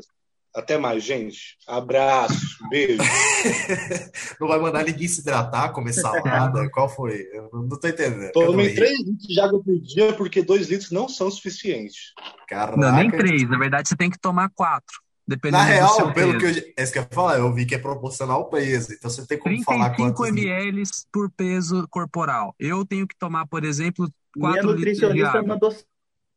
[0.54, 1.58] até mais, gente.
[1.68, 3.02] Abraço, beijo.
[4.40, 6.70] não vai mandar ninguém se hidratar, comer salada?
[6.72, 7.28] Qual foi?
[7.32, 8.32] Eu não tô entendendo.
[8.34, 12.14] Tomei 3 litros de água por dia porque 2 litros não são suficientes.
[12.48, 12.78] Caraca.
[12.78, 13.50] Não, nem 3.
[13.50, 14.86] Na verdade, você tem que tomar 4.
[15.28, 17.76] Dependendo Na real, pelo que eu, é isso que eu ia falar, eu vi que
[17.76, 18.92] é proporcional ao peso.
[18.92, 20.20] Então você tem como falar quantos...
[20.20, 22.54] 35 ml por peso corporal.
[22.60, 25.16] Eu tenho que tomar, por exemplo, 4 Minha litros de água.
[25.16, 25.76] nutricionista mandou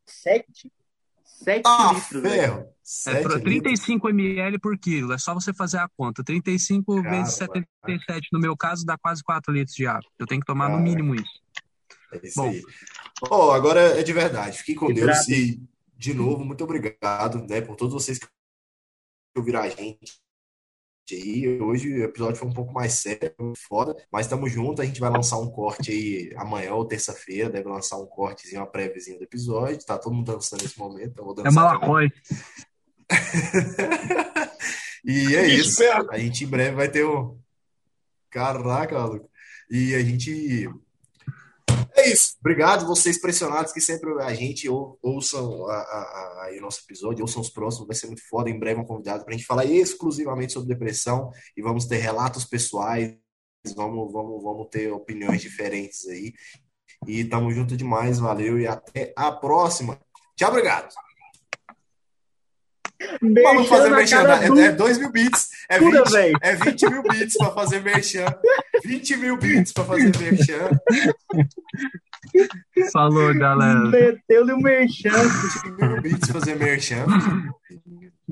[0.05, 0.71] 7.
[1.25, 2.23] 7 ah, litros.
[2.23, 2.65] Né?
[2.85, 3.17] Ferro.
[3.17, 5.13] É para 35 ml por quilo.
[5.13, 6.23] É só você fazer a conta.
[6.23, 8.21] 35 Cara, vezes 77, cara.
[8.31, 10.09] no meu caso, dá quase 4 litros de água.
[10.19, 10.77] Eu tenho que tomar Cara.
[10.77, 11.41] no mínimo isso.
[12.13, 12.49] É isso Bom.
[12.49, 12.61] aí.
[13.29, 14.59] Oh, agora é de verdade.
[14.59, 15.61] Fiquem com Deus e,
[15.97, 18.27] de novo, muito obrigado né, por todos vocês que
[19.35, 20.13] ouviram a gente
[21.11, 21.61] aí.
[21.61, 24.79] Hoje o episódio foi um pouco mais sério, foda, mas estamos juntos.
[24.79, 27.49] A gente vai lançar um corte aí amanhã ou terça-feira.
[27.49, 29.85] Deve lançar um cortezinho, uma préviazinha do episódio.
[29.85, 31.17] Tá todo mundo dançando nesse momento.
[31.17, 32.11] Eu vou é malacói.
[35.05, 35.83] e é isso.
[36.09, 37.37] A gente em breve vai ter um.
[38.29, 39.29] Caraca, maluco.
[39.69, 40.69] E a gente
[41.95, 42.35] é isso.
[42.39, 47.23] Obrigado, vocês pressionados que sempre a gente ou, ouçam a, a, a, o nosso episódio,
[47.23, 48.49] ouçam os próximos, vai ser muito foda.
[48.49, 52.43] Em breve um convidado para a gente falar exclusivamente sobre depressão e vamos ter relatos
[52.43, 53.15] pessoais,
[53.75, 56.33] vamos, vamos, vamos ter opiniões diferentes aí.
[57.07, 59.99] E tamo junto demais, valeu e até a próxima.
[60.35, 60.93] Tchau, obrigado.
[63.43, 64.23] Vamos fazer merchan.
[64.23, 65.49] É 2 é mil bits.
[65.69, 65.95] É 20,
[66.41, 68.25] é 20 mil bits para fazer merchan.
[68.83, 70.69] 20 mil bits para fazer merchan.
[72.91, 73.79] Falou, galera.
[73.89, 75.11] Meteu-lhe o merchan.
[75.11, 77.05] 20 mil bits fazer merchan.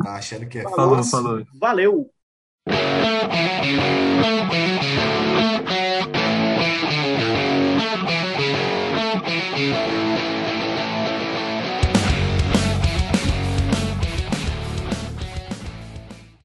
[0.02, 1.12] Tá achando que é falou, fácil.
[1.12, 1.46] Falou.
[1.60, 2.10] Valeu.